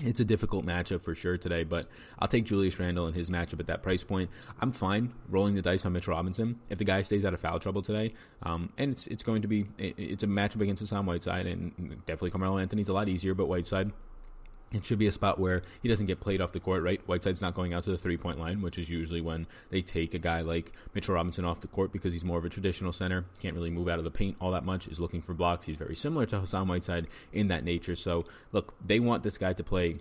It's 0.00 0.20
a 0.20 0.24
difficult 0.24 0.64
matchup 0.64 1.02
for 1.02 1.14
sure 1.14 1.36
today, 1.36 1.64
but 1.64 1.86
I'll 2.18 2.28
take 2.28 2.44
Julius 2.44 2.78
Randle 2.78 3.06
and 3.06 3.14
his 3.14 3.30
matchup 3.30 3.60
at 3.60 3.66
that 3.66 3.82
price 3.82 4.02
point. 4.02 4.30
I'm 4.60 4.72
fine 4.72 5.12
rolling 5.28 5.54
the 5.54 5.62
dice 5.62 5.84
on 5.84 5.92
Mitch 5.92 6.08
Robinson 6.08 6.58
if 6.70 6.78
the 6.78 6.84
guy 6.84 7.02
stays 7.02 7.24
out 7.24 7.34
of 7.34 7.40
foul 7.40 7.60
trouble 7.60 7.82
today. 7.82 8.14
Um, 8.42 8.72
and 8.78 8.92
it's 8.92 9.06
it's 9.06 9.22
going 9.22 9.42
to 9.42 9.48
be 9.48 9.66
it's 9.78 10.22
a 10.22 10.26
matchup 10.26 10.62
against 10.62 10.80
Hassan 10.80 11.04
Whiteside, 11.06 11.46
and 11.46 11.72
definitely 12.06 12.30
Carmelo 12.30 12.58
Anthony's 12.58 12.88
a 12.88 12.92
lot 12.92 13.08
easier, 13.08 13.34
but 13.34 13.46
Whiteside 13.46 13.92
it 14.72 14.84
should 14.84 14.98
be 14.98 15.06
a 15.06 15.12
spot 15.12 15.38
where 15.38 15.62
he 15.82 15.88
doesn't 15.88 16.06
get 16.06 16.20
played 16.20 16.40
off 16.40 16.52
the 16.52 16.60
court, 16.60 16.82
right? 16.82 17.00
Whiteside's 17.06 17.42
not 17.42 17.54
going 17.54 17.74
out 17.74 17.84
to 17.84 17.90
the 17.90 17.98
three 17.98 18.16
point 18.16 18.38
line, 18.38 18.62
which 18.62 18.78
is 18.78 18.88
usually 18.88 19.20
when 19.20 19.46
they 19.70 19.82
take 19.82 20.14
a 20.14 20.18
guy 20.18 20.40
like 20.40 20.72
Mitchell 20.94 21.14
Robinson 21.14 21.44
off 21.44 21.60
the 21.60 21.68
court 21.68 21.92
because 21.92 22.12
he's 22.12 22.24
more 22.24 22.38
of 22.38 22.44
a 22.44 22.48
traditional 22.48 22.92
center, 22.92 23.24
can't 23.40 23.54
really 23.54 23.70
move 23.70 23.88
out 23.88 23.98
of 23.98 24.04
the 24.04 24.10
paint 24.10 24.36
all 24.40 24.52
that 24.52 24.64
much, 24.64 24.88
is 24.88 25.00
looking 25.00 25.22
for 25.22 25.34
blocks. 25.34 25.66
He's 25.66 25.76
very 25.76 25.94
similar 25.94 26.26
to 26.26 26.40
Hassan 26.40 26.68
Whiteside 26.68 27.06
in 27.32 27.48
that 27.48 27.64
nature. 27.64 27.96
So, 27.96 28.24
look, 28.52 28.74
they 28.84 29.00
want 29.00 29.22
this 29.22 29.38
guy 29.38 29.52
to 29.52 29.64
play 29.64 29.98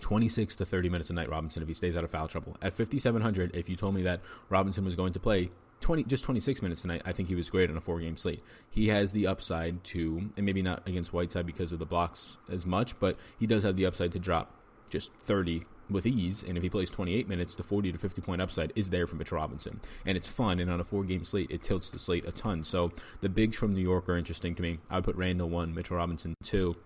26 0.00 0.56
to 0.56 0.66
30 0.66 0.88
minutes 0.88 1.10
a 1.10 1.12
night, 1.12 1.30
Robinson, 1.30 1.62
if 1.62 1.68
he 1.68 1.74
stays 1.74 1.96
out 1.96 2.04
of 2.04 2.10
foul 2.10 2.28
trouble. 2.28 2.56
At 2.60 2.74
5,700, 2.74 3.56
if 3.56 3.68
you 3.68 3.76
told 3.76 3.94
me 3.94 4.02
that 4.02 4.20
Robinson 4.48 4.84
was 4.84 4.94
going 4.94 5.12
to 5.12 5.20
play 5.20 5.50
20 5.82 6.04
just 6.04 6.24
26 6.24 6.62
minutes 6.62 6.80
tonight. 6.80 7.02
I 7.04 7.12
think 7.12 7.28
he 7.28 7.34
was 7.34 7.50
great 7.50 7.70
on 7.70 7.76
a 7.76 7.80
four 7.80 8.00
game 8.00 8.16
slate. 8.16 8.42
He 8.70 8.88
has 8.88 9.12
the 9.12 9.26
upside 9.26 9.84
to, 9.84 10.30
and 10.36 10.46
maybe 10.46 10.62
not 10.62 10.86
against 10.88 11.12
Whiteside 11.12 11.46
because 11.46 11.72
of 11.72 11.78
the 11.78 11.86
blocks 11.86 12.38
as 12.50 12.64
much, 12.64 12.98
but 12.98 13.18
he 13.38 13.46
does 13.46 13.62
have 13.64 13.76
the 13.76 13.86
upside 13.86 14.12
to 14.12 14.18
drop 14.18 14.54
just 14.90 15.12
30 15.14 15.64
with 15.90 16.06
ease. 16.06 16.42
And 16.42 16.56
if 16.56 16.62
he 16.62 16.70
plays 16.70 16.90
28 16.90 17.28
minutes, 17.28 17.54
the 17.54 17.62
40 17.62 17.92
to 17.92 17.98
50 17.98 18.22
point 18.22 18.40
upside 18.40 18.72
is 18.76 18.90
there 18.90 19.06
for 19.06 19.16
Mitch 19.16 19.32
Robinson. 19.32 19.80
And 20.06 20.16
it's 20.16 20.28
fun. 20.28 20.60
And 20.60 20.70
on 20.70 20.80
a 20.80 20.84
four 20.84 21.04
game 21.04 21.24
slate, 21.24 21.50
it 21.50 21.62
tilts 21.62 21.90
the 21.90 21.98
slate 21.98 22.26
a 22.26 22.32
ton. 22.32 22.64
So 22.64 22.92
the 23.20 23.28
bigs 23.28 23.56
from 23.56 23.74
New 23.74 23.82
York 23.82 24.08
are 24.08 24.16
interesting 24.16 24.54
to 24.54 24.62
me. 24.62 24.78
I 24.90 24.96
would 24.96 25.04
put 25.04 25.16
Randle 25.16 25.50
one, 25.50 25.74
Mitchell 25.74 25.96
Robinson 25.96 26.34
two 26.42 26.76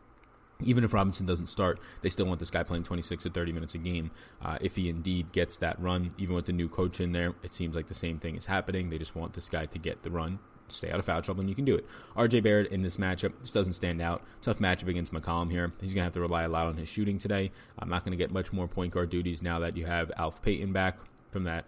even 0.62 0.84
if 0.84 0.94
Robinson 0.94 1.26
doesn't 1.26 1.48
start, 1.48 1.78
they 2.02 2.08
still 2.08 2.26
want 2.26 2.40
this 2.40 2.50
guy 2.50 2.62
playing 2.62 2.84
26 2.84 3.25
to 3.25 3.30
30 3.30 3.52
minutes 3.52 3.75
a 3.75 3.78
game. 3.78 4.10
Uh, 4.42 4.58
if 4.60 4.76
he 4.76 4.88
indeed 4.88 5.32
gets 5.32 5.58
that 5.58 5.80
run, 5.80 6.14
even 6.18 6.34
with 6.34 6.46
the 6.46 6.52
new 6.52 6.68
coach 6.68 7.00
in 7.00 7.12
there, 7.12 7.34
it 7.42 7.52
seems 7.52 7.75
like 7.75 7.88
the 7.88 7.94
same 7.94 8.18
thing 8.18 8.36
is 8.36 8.46
happening. 8.46 8.90
They 8.90 8.98
just 8.98 9.14
want 9.14 9.34
this 9.34 9.48
guy 9.48 9.66
to 9.66 9.78
get 9.78 10.02
the 10.02 10.10
run, 10.10 10.38
stay 10.68 10.90
out 10.90 10.98
of 10.98 11.04
foul 11.04 11.22
trouble, 11.22 11.40
and 11.40 11.48
you 11.48 11.56
can 11.56 11.64
do 11.64 11.75
it. 11.75 11.86
RJ 12.16 12.42
Barrett 12.42 12.72
in 12.72 12.82
this 12.82 12.96
matchup 12.96 13.38
just 13.40 13.54
doesn't 13.54 13.75
stand 13.75 14.00
out. 14.00 14.22
Tough 14.42 14.58
matchup 14.58 14.88
against 14.88 15.12
McCollum 15.12 15.50
here. 15.50 15.72
He's 15.80 15.92
going 15.92 16.02
to 16.02 16.04
have 16.04 16.14
to 16.14 16.20
rely 16.20 16.44
a 16.44 16.48
lot 16.48 16.66
on 16.66 16.76
his 16.76 16.88
shooting 16.88 17.18
today. 17.18 17.50
I'm 17.78 17.88
not 17.88 18.04
going 18.04 18.12
to 18.12 18.22
get 18.22 18.30
much 18.30 18.52
more 18.52 18.68
point 18.68 18.92
guard 18.92 19.10
duties 19.10 19.42
now 19.42 19.58
that 19.60 19.76
you 19.76 19.86
have 19.86 20.10
Alf 20.16 20.42
Payton 20.42 20.72
back 20.72 20.98
from 21.30 21.44
that 21.44 21.66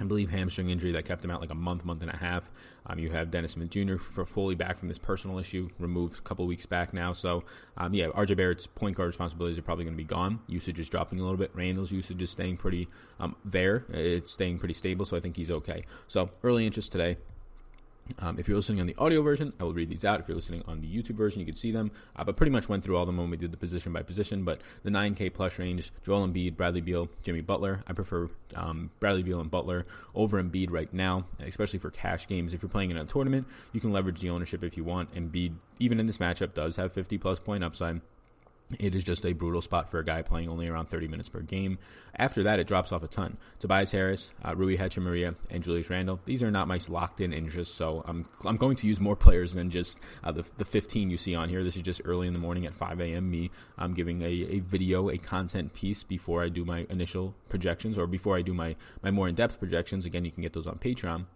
I 0.00 0.04
believe 0.04 0.30
hamstring 0.30 0.70
injury 0.70 0.92
that 0.92 1.04
kept 1.04 1.24
him 1.24 1.30
out 1.30 1.40
like 1.40 1.50
a 1.50 1.54
month, 1.54 1.84
month 1.84 2.02
and 2.02 2.10
a 2.10 2.16
half. 2.16 2.50
Um, 2.86 2.98
you 2.98 3.10
have 3.10 3.30
Dennis 3.30 3.52
Smith 3.52 3.70
Jr. 3.70 3.96
for 3.96 4.24
fully 4.24 4.54
back 4.54 4.78
from 4.78 4.88
this 4.88 4.98
personal 4.98 5.38
issue, 5.38 5.68
removed 5.78 6.18
a 6.18 6.22
couple 6.22 6.46
weeks 6.46 6.66
back 6.66 6.94
now. 6.94 7.12
So, 7.12 7.44
um, 7.76 7.92
yeah, 7.92 8.06
RJ 8.06 8.36
Barrett's 8.36 8.66
point 8.66 8.96
guard 8.96 9.08
responsibilities 9.08 9.58
are 9.58 9.62
probably 9.62 9.84
going 9.84 9.94
to 9.94 10.02
be 10.02 10.04
gone. 10.04 10.40
Usage 10.48 10.78
is 10.80 10.88
dropping 10.88 11.20
a 11.20 11.22
little 11.22 11.36
bit. 11.36 11.50
Randle's 11.54 11.92
usage 11.92 12.22
is 12.22 12.30
staying 12.30 12.56
pretty 12.56 12.88
um, 13.20 13.36
there. 13.44 13.84
It's 13.90 14.32
staying 14.32 14.58
pretty 14.58 14.74
stable, 14.74 15.04
so 15.04 15.16
I 15.16 15.20
think 15.20 15.36
he's 15.36 15.50
okay. 15.50 15.84
So, 16.08 16.30
early 16.42 16.66
interest 16.66 16.90
today. 16.90 17.18
Um, 18.18 18.38
if 18.38 18.48
you're 18.48 18.56
listening 18.56 18.80
on 18.80 18.86
the 18.86 18.94
audio 18.98 19.22
version, 19.22 19.52
I 19.60 19.64
will 19.64 19.72
read 19.74 19.88
these 19.88 20.04
out. 20.04 20.20
If 20.20 20.28
you're 20.28 20.36
listening 20.36 20.62
on 20.66 20.80
the 20.80 20.86
YouTube 20.86 21.16
version, 21.16 21.40
you 21.40 21.46
can 21.46 21.54
see 21.54 21.70
them. 21.70 21.90
Uh, 22.16 22.24
but 22.24 22.36
pretty 22.36 22.50
much 22.50 22.68
went 22.68 22.84
through 22.84 22.96
all 22.96 23.06
them 23.06 23.16
when 23.16 23.30
we 23.30 23.36
did 23.36 23.52
the 23.52 23.56
position 23.56 23.92
by 23.92 24.02
position. 24.02 24.44
But 24.44 24.60
the 24.82 24.90
9K 24.90 25.32
plus 25.32 25.58
range, 25.58 25.92
Joel 26.04 26.26
Embiid, 26.26 26.56
Bradley 26.56 26.80
Beal, 26.80 27.08
Jimmy 27.22 27.40
Butler. 27.40 27.82
I 27.86 27.92
prefer 27.92 28.28
um, 28.54 28.90
Bradley 29.00 29.22
Beal 29.22 29.40
and 29.40 29.50
Butler 29.50 29.86
over 30.14 30.42
Embiid 30.42 30.70
right 30.70 30.92
now, 30.92 31.26
especially 31.40 31.78
for 31.78 31.90
cash 31.90 32.28
games. 32.28 32.54
If 32.54 32.62
you're 32.62 32.68
playing 32.68 32.90
in 32.90 32.96
a 32.96 33.04
tournament, 33.04 33.46
you 33.72 33.80
can 33.80 33.92
leverage 33.92 34.20
the 34.20 34.30
ownership 34.30 34.62
if 34.64 34.76
you 34.76 34.84
want. 34.84 35.14
Embiid, 35.14 35.54
even 35.78 36.00
in 36.00 36.06
this 36.06 36.18
matchup, 36.18 36.54
does 36.54 36.76
have 36.76 36.92
50 36.92 37.18
plus 37.18 37.38
point 37.38 37.64
upside. 37.64 38.00
It 38.78 38.94
is 38.94 39.04
just 39.04 39.24
a 39.24 39.32
brutal 39.32 39.60
spot 39.60 39.90
for 39.90 39.98
a 39.98 40.04
guy 40.04 40.22
playing 40.22 40.48
only 40.48 40.68
around 40.68 40.90
30 40.90 41.08
minutes 41.08 41.28
per 41.28 41.40
game. 41.40 41.78
After 42.16 42.42
that, 42.44 42.58
it 42.58 42.66
drops 42.66 42.92
off 42.92 43.02
a 43.02 43.08
ton. 43.08 43.38
Tobias 43.58 43.92
Harris, 43.92 44.32
uh, 44.44 44.54
Rui 44.54 44.76
Hachimura, 44.76 45.34
and 45.50 45.62
Julius 45.62 45.90
Randle. 45.90 46.20
These 46.24 46.42
are 46.42 46.50
not 46.50 46.68
my 46.68 46.78
locked-in 46.88 47.32
interests, 47.32 47.74
so 47.74 48.04
I'm 48.06 48.26
I'm 48.44 48.56
going 48.56 48.76
to 48.76 48.86
use 48.86 49.00
more 49.00 49.16
players 49.26 49.54
than 49.54 49.70
just 49.70 49.98
uh, 50.24 50.32
the 50.32 50.44
the 50.56 50.64
15 50.64 51.10
you 51.10 51.16
see 51.16 51.34
on 51.34 51.48
here. 51.48 51.64
This 51.64 51.76
is 51.76 51.82
just 51.82 52.02
early 52.04 52.26
in 52.26 52.32
the 52.32 52.38
morning 52.38 52.66
at 52.66 52.74
5 52.74 53.00
a.m. 53.00 53.30
Me, 53.30 53.50
I'm 53.78 53.94
giving 53.94 54.22
a, 54.22 54.26
a 54.26 54.60
video, 54.60 55.10
a 55.10 55.18
content 55.18 55.74
piece 55.74 56.02
before 56.02 56.42
I 56.42 56.48
do 56.48 56.64
my 56.64 56.86
initial 56.90 57.34
projections 57.48 57.98
or 57.98 58.06
before 58.06 58.36
I 58.36 58.42
do 58.42 58.54
my 58.54 58.76
my 59.02 59.10
more 59.10 59.28
in-depth 59.28 59.58
projections. 59.58 60.06
Again, 60.06 60.24
you 60.24 60.30
can 60.30 60.42
get 60.42 60.52
those 60.52 60.66
on 60.66 60.78
Patreon. 60.78 61.26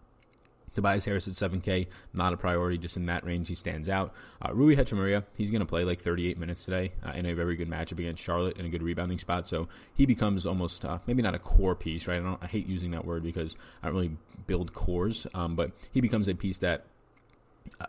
Tobias 0.77 1.07
Harris 1.07 1.27
at 1.27 1.35
7K, 1.35 1.87
not 2.13 2.33
a 2.33 2.37
priority, 2.37 2.77
just 2.77 2.97
in 2.97 3.07
that 3.07 3.25
range, 3.25 3.49
he 3.49 3.55
stands 3.55 3.89
out. 3.89 4.13
Uh, 4.41 4.53
Rui 4.53 4.77
Hachimura, 4.77 5.25
he's 5.37 5.51
going 5.51 5.61
to 5.61 5.67
play 5.67 5.85
like 5.85 6.01
38 6.01 6.39
minutes 6.39 6.65
today 6.65 6.93
uh, 7.05 7.13
in 7.13 7.25
a 7.27 7.35
very 7.35 7.57
good 7.57 7.69
matchup 7.69 7.99
against 7.99 8.23
Charlotte 8.23 8.59
in 8.59 8.67
a 8.67 8.69
good 8.69 8.83
rebounding 8.83 9.19
spot. 9.19 9.49
So 9.49 9.69
he 9.95 10.05
becomes 10.07 10.45
almost, 10.45 10.85
uh, 10.85 10.99
maybe 11.07 11.23
not 11.23 11.35
a 11.35 11.39
core 11.39 11.75
piece, 11.75 12.07
right? 12.07 12.21
I, 12.21 12.23
don't, 12.23 12.43
I 12.43 12.47
hate 12.47 12.67
using 12.67 12.91
that 12.91 13.07
word 13.07 13.23
because 13.23 13.57
I 13.83 13.87
don't 13.87 13.97
really 13.97 14.17
build 14.47 14.75
cores, 14.75 15.27
um, 15.35 15.57
but 15.57 15.73
he 15.93 16.03
becomes 16.03 16.29
a 16.29 16.35
piece 16.35 16.59
that 16.59 16.85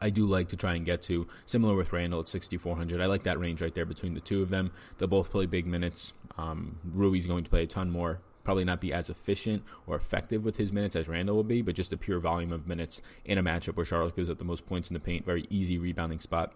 I 0.02 0.10
do 0.10 0.26
like 0.26 0.50
to 0.50 0.56
try 0.56 0.76
and 0.76 0.86
get 0.86 1.02
to. 1.04 1.28
Similar 1.46 1.76
with 1.76 1.92
Randle 1.92 2.22
at 2.22 2.30
6,400. 2.30 3.02
I 3.02 3.06
like 3.06 3.24
that 3.24 3.38
range 3.38 3.62
right 3.62 3.76
there 3.76 3.86
between 3.86 4.14
the 4.14 4.22
two 4.22 4.42
of 4.42 4.50
them. 4.50 4.72
They'll 4.98 5.10
both 5.10 5.30
play 5.30 5.46
big 5.46 5.68
minutes. 5.68 6.14
Um, 6.38 6.78
Rui's 6.94 7.28
going 7.28 7.44
to 7.44 7.50
play 7.50 7.64
a 7.64 7.68
ton 7.68 7.92
more 7.92 8.22
probably 8.48 8.64
not 8.64 8.80
be 8.80 8.94
as 8.94 9.10
efficient 9.10 9.62
or 9.88 9.98
effective 9.98 10.46
with 10.46 10.56
his 10.56 10.72
minutes 10.72 10.96
as 10.96 11.10
Randle 11.10 11.36
will 11.36 11.44
be, 11.44 11.62
but 11.62 11.76
just 11.76 11.90
the 11.90 11.98
pure 11.98 12.18
volume 12.18 12.54
of 12.54 12.66
minutes 12.66 13.02
in 13.26 13.38
a 13.38 13.44
matchup 13.44 13.76
where 13.76 13.86
Charlotte 13.86 14.16
gives 14.16 14.30
up 14.30 14.38
the 14.38 14.46
most 14.46 14.66
points 14.66 14.90
in 14.90 14.94
the 14.94 15.02
paint, 15.02 15.26
very 15.26 15.46
easy 15.50 15.78
rebounding 15.78 16.22
spot. 16.22 16.54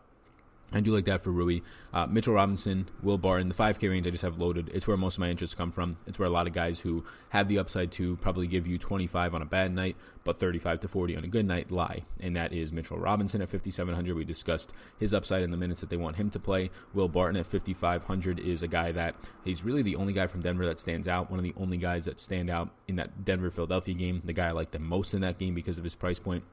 I 0.73 0.79
do 0.79 0.93
like 0.93 1.05
that 1.05 1.21
for 1.21 1.31
Rui. 1.31 1.59
Uh, 1.93 2.07
Mitchell 2.07 2.33
Robinson, 2.33 2.87
Will 3.03 3.17
Barton, 3.17 3.49
the 3.49 3.55
5K 3.55 3.89
range 3.89 4.07
I 4.07 4.09
just 4.11 4.23
have 4.23 4.37
loaded. 4.37 4.69
It's 4.73 4.87
where 4.87 4.95
most 4.95 5.15
of 5.15 5.19
my 5.19 5.29
interests 5.29 5.53
come 5.53 5.71
from. 5.71 5.97
It's 6.07 6.17
where 6.17 6.27
a 6.27 6.31
lot 6.31 6.47
of 6.47 6.53
guys 6.53 6.79
who 6.79 7.03
have 7.29 7.49
the 7.49 7.59
upside 7.59 7.91
to 7.93 8.15
probably 8.17 8.47
give 8.47 8.67
you 8.67 8.77
25 8.77 9.35
on 9.35 9.41
a 9.41 9.45
bad 9.45 9.73
night, 9.73 9.97
but 10.23 10.39
35 10.39 10.79
to 10.81 10.87
40 10.87 11.17
on 11.17 11.23
a 11.25 11.27
good 11.27 11.45
night 11.45 11.71
lie. 11.71 12.03
And 12.21 12.35
that 12.37 12.53
is 12.53 12.71
Mitchell 12.71 12.97
Robinson 12.97 13.41
at 13.41 13.49
5,700. 13.49 14.15
We 14.15 14.23
discussed 14.23 14.71
his 14.97 15.13
upside 15.13 15.43
in 15.43 15.51
the 15.51 15.57
minutes 15.57 15.81
that 15.81 15.89
they 15.89 15.97
want 15.97 16.15
him 16.15 16.29
to 16.29 16.39
play. 16.39 16.69
Will 16.93 17.09
Barton 17.09 17.39
at 17.39 17.47
5,500 17.47 18.39
is 18.39 18.63
a 18.63 18.67
guy 18.67 18.93
that 18.93 19.15
he's 19.43 19.65
really 19.65 19.81
the 19.81 19.97
only 19.97 20.13
guy 20.13 20.27
from 20.27 20.41
Denver 20.41 20.65
that 20.67 20.79
stands 20.79 21.07
out. 21.07 21.29
One 21.29 21.39
of 21.39 21.43
the 21.43 21.53
only 21.57 21.77
guys 21.77 22.05
that 22.05 22.21
stand 22.21 22.49
out 22.49 22.69
in 22.87 22.95
that 22.95 23.25
Denver 23.25 23.51
Philadelphia 23.51 23.93
game. 23.93 24.21
The 24.23 24.33
guy 24.33 24.47
I 24.47 24.51
like 24.51 24.71
the 24.71 24.79
most 24.79 25.13
in 25.13 25.21
that 25.21 25.37
game 25.37 25.53
because 25.53 25.77
of 25.77 25.83
his 25.83 25.95
price 25.95 26.19
point. 26.19 26.45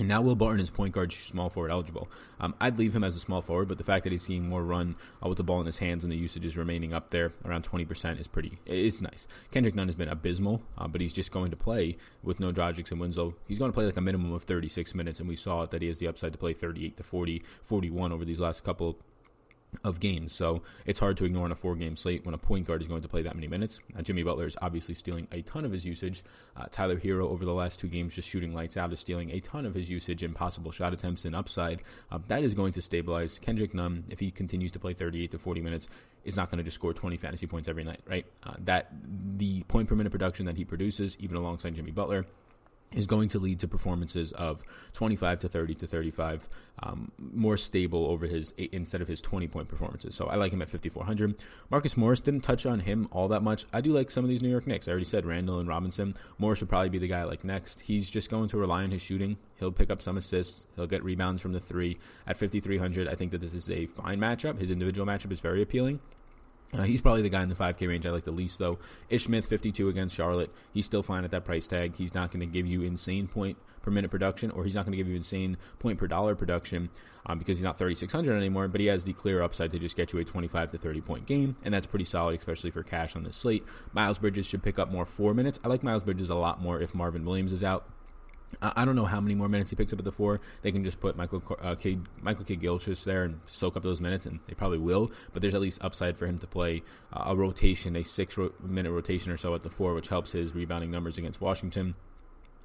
And 0.00 0.08
now 0.08 0.22
Will 0.22 0.34
Barton 0.34 0.60
is 0.60 0.70
point 0.70 0.94
guard, 0.94 1.12
small 1.12 1.50
forward 1.50 1.70
eligible. 1.70 2.08
Um, 2.40 2.54
I'd 2.58 2.78
leave 2.78 2.96
him 2.96 3.04
as 3.04 3.16
a 3.16 3.20
small 3.20 3.42
forward, 3.42 3.68
but 3.68 3.76
the 3.76 3.84
fact 3.84 4.04
that 4.04 4.12
he's 4.12 4.22
seeing 4.22 4.48
more 4.48 4.64
run 4.64 4.96
uh, 5.22 5.28
with 5.28 5.36
the 5.36 5.44
ball 5.44 5.60
in 5.60 5.66
his 5.66 5.76
hands 5.76 6.04
and 6.04 6.10
the 6.10 6.16
usage 6.16 6.42
is 6.46 6.56
remaining 6.56 6.94
up 6.94 7.10
there 7.10 7.34
around 7.44 7.68
20% 7.68 8.18
is 8.18 8.26
pretty, 8.26 8.58
it's 8.64 9.02
nice. 9.02 9.28
Kendrick 9.50 9.74
Nunn 9.74 9.88
has 9.88 9.96
been 9.96 10.08
abysmal, 10.08 10.62
uh, 10.78 10.88
but 10.88 11.02
he's 11.02 11.12
just 11.12 11.32
going 11.32 11.50
to 11.50 11.56
play 11.56 11.98
with 12.22 12.40
no 12.40 12.50
Dragic 12.50 12.90
and 12.90 12.98
Winslow. 12.98 13.34
He's 13.46 13.58
going 13.58 13.70
to 13.70 13.74
play 13.74 13.84
like 13.84 13.98
a 13.98 14.00
minimum 14.00 14.32
of 14.32 14.44
36 14.44 14.94
minutes, 14.94 15.20
and 15.20 15.28
we 15.28 15.36
saw 15.36 15.66
that 15.66 15.82
he 15.82 15.88
has 15.88 15.98
the 15.98 16.08
upside 16.08 16.32
to 16.32 16.38
play 16.38 16.54
38 16.54 16.96
to 16.96 17.02
40, 17.02 17.42
41 17.60 18.10
over 18.10 18.24
these 18.24 18.40
last 18.40 18.64
couple 18.64 18.96
of 19.84 20.00
games. 20.00 20.32
So 20.32 20.62
it's 20.86 20.98
hard 20.98 21.16
to 21.18 21.24
ignore 21.24 21.44
on 21.44 21.52
a 21.52 21.56
four 21.56 21.74
game 21.76 21.96
slate 21.96 22.24
when 22.24 22.34
a 22.34 22.38
point 22.38 22.66
guard 22.66 22.82
is 22.82 22.88
going 22.88 23.02
to 23.02 23.08
play 23.08 23.22
that 23.22 23.34
many 23.34 23.46
minutes. 23.46 23.80
Uh, 23.96 24.02
Jimmy 24.02 24.22
Butler 24.22 24.46
is 24.46 24.56
obviously 24.60 24.94
stealing 24.94 25.26
a 25.32 25.42
ton 25.42 25.64
of 25.64 25.72
his 25.72 25.84
usage. 25.84 26.22
Uh, 26.56 26.66
Tyler 26.70 26.96
Herro 26.96 27.28
over 27.28 27.44
the 27.44 27.54
last 27.54 27.80
two 27.80 27.88
games 27.88 28.14
just 28.14 28.28
shooting 28.28 28.54
lights 28.54 28.76
out 28.76 28.92
is 28.92 29.00
stealing 29.00 29.30
a 29.30 29.40
ton 29.40 29.66
of 29.66 29.74
his 29.74 29.88
usage 29.88 30.22
and 30.22 30.34
possible 30.34 30.70
shot 30.70 30.92
attempts 30.92 31.24
and 31.24 31.34
upside. 31.34 31.82
Uh, 32.10 32.18
that 32.28 32.44
is 32.44 32.54
going 32.54 32.72
to 32.72 32.82
stabilize. 32.82 33.38
Kendrick 33.38 33.74
Nunn, 33.74 34.04
if 34.08 34.20
he 34.20 34.30
continues 34.30 34.72
to 34.72 34.78
play 34.78 34.92
38 34.92 35.32
to 35.32 35.38
40 35.38 35.60
minutes, 35.60 35.88
is 36.24 36.36
not 36.36 36.50
going 36.50 36.58
to 36.58 36.64
just 36.64 36.74
score 36.74 36.92
20 36.92 37.16
fantasy 37.16 37.46
points 37.46 37.68
every 37.68 37.84
night, 37.84 38.00
right? 38.06 38.26
Uh, 38.42 38.54
that 38.60 38.92
the 39.36 39.62
point 39.64 39.88
per 39.88 39.94
minute 39.94 40.10
production 40.10 40.46
that 40.46 40.56
he 40.56 40.64
produces, 40.64 41.16
even 41.20 41.36
alongside 41.36 41.74
Jimmy 41.74 41.90
Butler, 41.90 42.26
is 42.94 43.06
going 43.06 43.28
to 43.28 43.38
lead 43.38 43.60
to 43.60 43.68
performances 43.68 44.32
of 44.32 44.62
25 44.94 45.38
to 45.40 45.48
30 45.48 45.74
to 45.76 45.86
35, 45.86 46.48
um, 46.82 47.12
more 47.18 47.56
stable 47.56 48.06
over 48.06 48.26
his 48.26 48.52
instead 48.72 49.00
of 49.00 49.06
his 49.06 49.20
20 49.20 49.46
point 49.48 49.68
performances. 49.68 50.14
So 50.14 50.26
I 50.26 50.34
like 50.34 50.52
him 50.52 50.60
at 50.60 50.68
5400. 50.68 51.36
Marcus 51.70 51.96
Morris 51.96 52.20
didn't 52.20 52.40
touch 52.40 52.66
on 52.66 52.80
him 52.80 53.08
all 53.12 53.28
that 53.28 53.42
much. 53.42 53.64
I 53.72 53.80
do 53.80 53.92
like 53.92 54.10
some 54.10 54.24
of 54.24 54.28
these 54.28 54.42
New 54.42 54.50
York 54.50 54.66
Knicks. 54.66 54.88
I 54.88 54.90
already 54.90 55.04
said 55.04 55.24
Randle 55.24 55.60
and 55.60 55.68
Robinson. 55.68 56.14
Morris 56.38 56.60
would 56.60 56.68
probably 56.68 56.88
be 56.88 56.98
the 56.98 57.08
guy 57.08 57.20
I 57.20 57.24
like 57.24 57.44
next. 57.44 57.80
He's 57.80 58.10
just 58.10 58.28
going 58.28 58.48
to 58.48 58.58
rely 58.58 58.82
on 58.82 58.90
his 58.90 59.02
shooting. 59.02 59.36
He'll 59.58 59.72
pick 59.72 59.90
up 59.90 60.02
some 60.02 60.16
assists. 60.16 60.66
He'll 60.74 60.86
get 60.86 61.04
rebounds 61.04 61.40
from 61.40 61.52
the 61.52 61.60
three 61.60 61.98
at 62.26 62.36
5300. 62.36 63.06
I 63.06 63.14
think 63.14 63.30
that 63.30 63.40
this 63.40 63.54
is 63.54 63.70
a 63.70 63.86
fine 63.86 64.18
matchup. 64.18 64.58
His 64.58 64.70
individual 64.70 65.06
matchup 65.06 65.32
is 65.32 65.40
very 65.40 65.62
appealing. 65.62 66.00
Uh, 66.72 66.82
he's 66.82 67.00
probably 67.00 67.22
the 67.22 67.28
guy 67.28 67.42
in 67.42 67.48
the 67.48 67.54
5K 67.54 67.88
range 67.88 68.06
I 68.06 68.10
like 68.10 68.24
the 68.24 68.30
least, 68.30 68.58
though. 68.58 68.78
Ish 69.08 69.24
Smith, 69.24 69.46
52 69.46 69.88
against 69.88 70.14
Charlotte. 70.14 70.50
He's 70.72 70.86
still 70.86 71.02
fine 71.02 71.24
at 71.24 71.32
that 71.32 71.44
price 71.44 71.66
tag. 71.66 71.96
He's 71.96 72.14
not 72.14 72.30
going 72.30 72.40
to 72.40 72.46
give 72.46 72.66
you 72.66 72.82
insane 72.82 73.26
point 73.26 73.56
per 73.82 73.90
minute 73.90 74.10
production, 74.10 74.50
or 74.50 74.64
he's 74.64 74.74
not 74.74 74.84
going 74.84 74.92
to 74.92 74.96
give 74.96 75.08
you 75.08 75.16
insane 75.16 75.56
point 75.78 75.98
per 75.98 76.06
dollar 76.06 76.34
production 76.34 76.90
um, 77.26 77.38
because 77.38 77.58
he's 77.58 77.64
not 77.64 77.78
3,600 77.78 78.36
anymore, 78.36 78.68
but 78.68 78.80
he 78.80 78.86
has 78.86 79.04
the 79.04 79.12
clear 79.12 79.42
upside 79.42 79.72
to 79.72 79.78
just 79.78 79.96
get 79.96 80.12
you 80.12 80.18
a 80.18 80.24
25 80.24 80.70
to 80.72 80.78
30 80.78 81.00
point 81.00 81.26
game, 81.26 81.56
and 81.64 81.74
that's 81.74 81.86
pretty 81.86 82.04
solid, 82.04 82.38
especially 82.38 82.70
for 82.70 82.82
cash 82.82 83.16
on 83.16 83.24
this 83.24 83.36
slate. 83.36 83.64
Miles 83.92 84.18
Bridges 84.18 84.46
should 84.46 84.62
pick 84.62 84.78
up 84.78 84.90
more 84.90 85.04
four 85.04 85.34
minutes. 85.34 85.58
I 85.64 85.68
like 85.68 85.82
Miles 85.82 86.04
Bridges 86.04 86.30
a 86.30 86.34
lot 86.34 86.60
more 86.60 86.80
if 86.80 86.94
Marvin 86.94 87.24
Williams 87.24 87.52
is 87.52 87.64
out. 87.64 87.86
I 88.60 88.84
don't 88.84 88.96
know 88.96 89.04
how 89.04 89.20
many 89.20 89.34
more 89.34 89.48
minutes 89.48 89.70
he 89.70 89.76
picks 89.76 89.92
up 89.92 89.98
at 89.98 90.04
the 90.04 90.12
four. 90.12 90.40
They 90.62 90.72
can 90.72 90.84
just 90.84 91.00
put 91.00 91.16
Michael 91.16 91.42
uh, 91.62 91.76
K. 91.76 91.98
Michael 92.20 92.44
K. 92.44 92.56
Gilchrist 92.56 93.04
there 93.04 93.22
and 93.24 93.40
soak 93.46 93.76
up 93.76 93.82
those 93.82 94.00
minutes, 94.00 94.26
and 94.26 94.40
they 94.48 94.54
probably 94.54 94.78
will. 94.78 95.10
But 95.32 95.42
there's 95.42 95.54
at 95.54 95.60
least 95.60 95.82
upside 95.84 96.16
for 96.16 96.26
him 96.26 96.38
to 96.38 96.46
play 96.46 96.82
uh, 97.12 97.24
a 97.26 97.36
rotation, 97.36 97.96
a 97.96 98.02
six 98.02 98.36
ro- 98.36 98.52
minute 98.62 98.90
rotation 98.90 99.30
or 99.30 99.36
so 99.36 99.54
at 99.54 99.62
the 99.62 99.70
four, 99.70 99.94
which 99.94 100.08
helps 100.08 100.32
his 100.32 100.54
rebounding 100.54 100.90
numbers 100.90 101.16
against 101.16 101.40
Washington. 101.40 101.94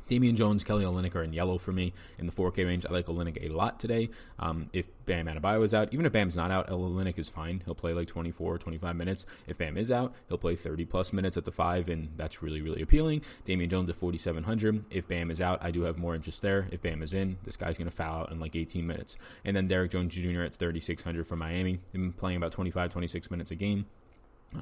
Damian 0.08 0.36
Jones, 0.36 0.64
Kelly 0.64 0.86
Olynyk 0.86 1.16
are 1.16 1.24
in 1.24 1.34
yellow 1.34 1.58
for 1.58 1.72
me 1.72 1.94
in 2.20 2.26
the 2.26 2.32
4K 2.32 2.66
range. 2.66 2.86
I 2.86 2.94
like 2.94 3.08
Olynyk 3.08 3.44
a 3.44 3.54
lot 3.54 3.80
today. 3.80 4.10
Um, 4.38 4.70
if 4.72 4.86
Bam 5.06 5.26
Adebayo 5.26 5.64
is 5.64 5.74
out, 5.74 5.94
even 5.94 6.06
if 6.06 6.12
Bam's 6.12 6.36
not 6.36 6.52
out, 6.52 6.68
Olynyk 6.70 7.18
is 7.18 7.28
fine. 7.28 7.62
He'll 7.66 7.76
play 7.76 7.94
like 7.94 8.08
24 8.08 8.56
or 8.56 8.58
25 8.58 8.96
minutes. 8.96 9.26
If 9.48 9.58
Bam 9.58 9.78
is 9.78 9.90
out, 9.90 10.14
he'll 10.28 10.38
play 10.38 10.56
30 10.56 10.86
plus 10.86 11.12
minutes 11.12 11.38
at 11.38 11.46
the 11.46 11.52
5, 11.52 11.90
and 11.90 12.10
that's 12.18 12.44
really, 12.44 12.62
really 12.62 12.82
appealing. 12.82 13.22
Damian 13.46 13.70
Jones 13.70 13.90
at 13.90 13.96
4,700. 13.96 14.86
If 14.92 15.08
Bam 15.08 15.32
is 15.32 15.42
out, 15.42 15.64
I 15.64 15.72
do 15.72 15.82
have 15.84 15.98
more 15.98 16.16
interest 16.16 16.42
there. 16.42 16.68
If 16.72 16.82
Bam 16.82 17.02
is 17.02 17.14
in, 17.14 17.38
this 17.44 17.58
guy's 17.58 17.78
going 17.78 17.90
to 17.90 17.96
foul 17.96 18.22
out 18.22 18.32
in 18.32 18.40
like 18.40 18.56
18 18.56 18.86
minutes. 18.86 19.18
And 19.44 19.56
then 19.56 19.68
Derrick 19.68 19.92
Jones 19.92 20.14
Jr. 20.14 20.42
at 20.42 20.56
3,600 20.56 21.26
for 21.26 21.36
Miami. 21.36 21.80
Been 21.92 22.14
playing 22.14 22.38
about 22.38 22.52
25, 22.52 22.92
26 22.92 23.32
minutes 23.32 23.52
a 23.52 23.56
game 23.56 23.86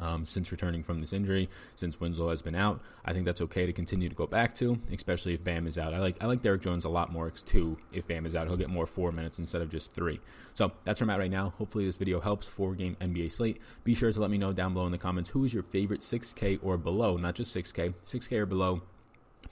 um, 0.02 0.26
since 0.26 0.52
returning 0.52 0.84
from 0.84 1.02
this 1.02 1.14
injury, 1.14 1.50
since 1.76 2.00
Winslow 2.00 2.30
has 2.30 2.42
been 2.42 2.56
out. 2.56 2.82
I 3.06 3.14
think 3.14 3.26
that's 3.26 3.42
okay 3.42 3.66
to 3.66 3.74
continue 3.74 4.10
to 4.10 4.16
go 4.16 4.28
back 4.28 4.56
to, 4.58 4.78
especially 4.92 5.34
if 5.34 5.44
Bam 5.44 5.68
is 5.68 5.78
out. 5.78 5.94
I 5.94 6.00
like 6.00 6.22
I 6.22 6.26
like 6.26 6.42
Derrick 6.42 6.62
Jones 6.62 6.86
a 6.86 6.90
lot 6.90 7.12
more 7.12 7.30
too. 7.32 7.78
If 7.92 8.08
Bam 8.08 8.26
is 8.26 8.36
out, 8.36 8.48
he'll 8.48 8.58
get 8.58 8.70
more 8.70 8.86
four 8.86 9.12
minutes 9.12 9.40
instead 9.40 9.62
of 9.62 9.70
just 9.70 9.92
three. 9.94 10.20
So 10.54 10.72
that's 10.84 11.02
where 11.02 11.06
I'm 11.06 11.10
at 11.10 11.20
right 11.20 11.32
now. 11.32 11.54
Hopefully 11.58 11.86
this 11.86 11.98
video 11.98 12.20
helps. 12.20 12.48
Four 12.48 12.76
game 12.76 12.96
NBA 13.02 13.32
slate. 13.32 13.62
Be 13.84 13.96
sure 13.96 14.12
to 14.12 14.20
let 14.20 14.30
me 14.30 14.38
know 14.38 14.54
down 14.54 14.74
below 14.74 14.86
in 14.86 14.92
the 14.92 14.98
comments 14.98 15.30
who 15.30 15.44
is 15.44 15.54
your 15.54 15.64
favorite 15.64 16.02
6K 16.02 16.60
or 16.62 16.78
below, 16.78 17.18
not 17.18 17.36
just 17.36 17.56
6K, 17.56 17.94
6K 18.06 18.40
or 18.40 18.46
below 18.46 18.82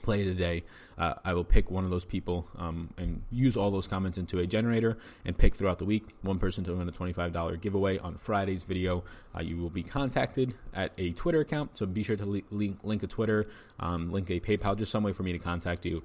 play 0.02 0.24
today, 0.24 0.64
uh, 0.98 1.14
I 1.24 1.34
will 1.34 1.44
pick 1.44 1.70
one 1.70 1.84
of 1.84 1.90
those 1.90 2.04
people 2.04 2.48
um, 2.56 2.90
and 2.98 3.22
use 3.30 3.56
all 3.56 3.70
those 3.70 3.86
comments 3.86 4.18
into 4.18 4.38
a 4.38 4.46
generator 4.46 4.98
and 5.24 5.36
pick 5.36 5.54
throughout 5.54 5.78
the 5.78 5.84
week 5.84 6.08
one 6.22 6.38
person 6.38 6.64
to 6.64 6.74
win 6.74 6.88
a 6.88 6.92
$25 6.92 7.60
giveaway 7.60 7.98
on 7.98 8.16
Friday's 8.16 8.62
video. 8.64 9.04
Uh, 9.34 9.40
you 9.40 9.56
will 9.56 9.70
be 9.70 9.82
contacted 9.82 10.54
at 10.74 10.92
a 10.98 11.12
Twitter 11.12 11.40
account, 11.40 11.76
so 11.76 11.86
be 11.86 12.02
sure 12.02 12.16
to 12.16 12.26
li- 12.26 12.44
link, 12.50 12.78
link 12.82 13.02
a 13.02 13.06
Twitter, 13.06 13.46
um, 13.80 14.12
link 14.12 14.30
a 14.30 14.40
PayPal, 14.40 14.76
just 14.76 14.92
some 14.92 15.02
way 15.02 15.12
for 15.12 15.22
me 15.22 15.32
to 15.32 15.38
contact 15.38 15.86
you 15.86 16.02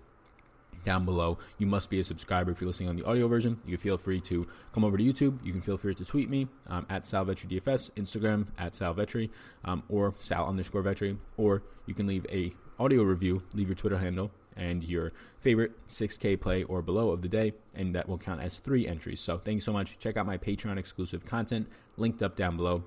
down 0.88 1.04
below. 1.04 1.38
You 1.58 1.68
must 1.68 1.90
be 1.90 2.00
a 2.00 2.04
subscriber 2.04 2.50
if 2.52 2.62
you're 2.62 2.68
listening 2.70 2.88
on 2.88 2.96
the 2.96 3.04
audio 3.04 3.28
version. 3.28 3.58
You 3.66 3.76
can 3.76 3.84
feel 3.84 3.98
free 3.98 4.22
to 4.22 4.48
come 4.74 4.86
over 4.86 4.98
to 4.98 5.04
YouTube. 5.04 5.38
You 5.44 5.52
can 5.52 5.60
feel 5.60 5.76
free 5.76 5.94
to 5.94 6.06
tweet 6.06 6.30
me 6.30 6.48
um, 6.68 6.86
at 6.90 7.04
Salvetri 7.04 7.52
DFS, 7.52 7.92
Instagram 7.92 8.48
at 8.58 8.72
Salvetri, 8.72 9.30
um, 9.66 9.84
or 9.90 10.14
Sal 10.16 10.48
underscore 10.48 10.82
Vetri, 10.82 11.18
or 11.36 11.62
you 11.88 11.94
can 11.94 12.08
leave 12.08 12.26
a 12.32 12.54
audio 12.80 13.04
review, 13.04 13.44
leave 13.54 13.68
your 13.68 13.76
Twitter 13.76 13.98
handle 13.98 14.32
and 14.56 14.82
your 14.82 15.12
favorite 15.42 15.74
6K 15.88 16.40
play 16.40 16.64
or 16.64 16.82
below 16.82 17.10
of 17.12 17.22
the 17.22 17.28
day, 17.28 17.52
and 17.76 17.94
that 17.94 18.08
will 18.08 18.18
count 18.18 18.42
as 18.42 18.60
three 18.60 18.88
entries. 18.88 19.20
So 19.20 19.38
thank 19.38 19.56
you 19.56 19.62
so 19.62 19.74
much. 19.74 20.00
Check 20.00 20.16
out 20.16 20.26
my 20.26 20.38
Patreon 20.38 20.78
exclusive 20.78 21.26
content 21.26 21.68
linked 21.98 22.24
up 22.24 22.38
down 22.38 22.56
below. 22.56 22.86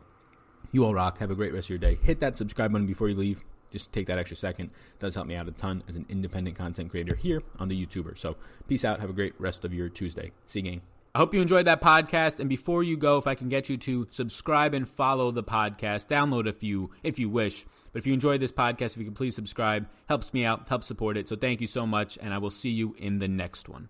You 0.73 0.87
all 0.87 0.95
rock. 0.95 1.19
Have 1.19 1.31
a 1.31 1.35
great 1.35 1.53
rest 1.53 1.67
of 1.67 1.71
your 1.71 1.79
day. 1.79 1.99
Hit 2.03 2.21
that 2.21 2.39
subscribe 2.39 2.73
button 2.73 2.87
before 2.87 3.11
you 3.11 3.17
leave. 3.17 3.45
Just 3.71 3.93
take 3.93 4.07
that 4.07 4.19
extra 4.19 4.37
second. 4.37 4.67
It 4.67 5.01
does 5.01 5.15
help 5.15 5.27
me 5.27 5.37
out 5.37 5.49
a 5.49 5.53
ton 5.53 5.83
as 5.89 5.97
an 5.97 6.07
independent 6.09 6.57
content 6.57 6.91
creator 6.91 7.15
here 7.15 7.43
on 7.59 7.69
the 7.69 7.87
YouTuber. 7.87 8.19
So 8.19 8.37
peace 8.69 8.85
out. 8.85 9.01
Have 9.01 9.11
a 9.11 9.15
great 9.15 9.35
rest 9.39 9.65
of 9.65 9.73
your 9.73 9.89
Tuesday. 9.89 10.33
See 10.47 10.61
you, 10.61 10.65
gang. 10.65 10.83
I 11.13 11.19
hope 11.19 11.35
you 11.35 11.41
enjoyed 11.41 11.67
that 11.67 11.81
podcast. 11.81 12.39
And 12.39 12.49
before 12.49 12.85
you 12.85 12.97
go, 12.97 13.19
if 13.19 13.27
I 13.27 13.35
can 13.35 13.49
get 13.49 13.69
you 13.69 13.77
to 13.79 14.07
subscribe 14.11 14.75
and 14.75 14.89
follow 14.89 15.33
the 15.33 15.43
podcast, 15.43 16.07
download 16.07 16.49
a 16.49 16.53
few 16.53 16.91
if 17.03 17.19
you 17.19 17.29
wish. 17.29 17.67
But 17.93 17.99
if 17.99 18.07
you 18.07 18.13
enjoyed 18.13 18.41
this 18.41 18.53
podcast, 18.53 18.93
if 18.93 18.99
you 18.99 19.07
could 19.07 19.17
please 19.17 19.35
subscribe, 19.35 19.89
helps 20.09 20.33
me 20.33 20.45
out, 20.45 20.69
helps 20.69 20.87
support 20.87 21.17
it. 21.17 21.29
So 21.29 21.35
thank 21.35 21.61
you 21.61 21.67
so 21.67 21.85
much, 21.85 22.17
and 22.23 22.33
I 22.33 22.39
will 22.39 22.51
see 22.51 22.71
you 22.71 22.95
in 22.97 23.19
the 23.19 23.27
next 23.27 23.69
one. 23.69 23.89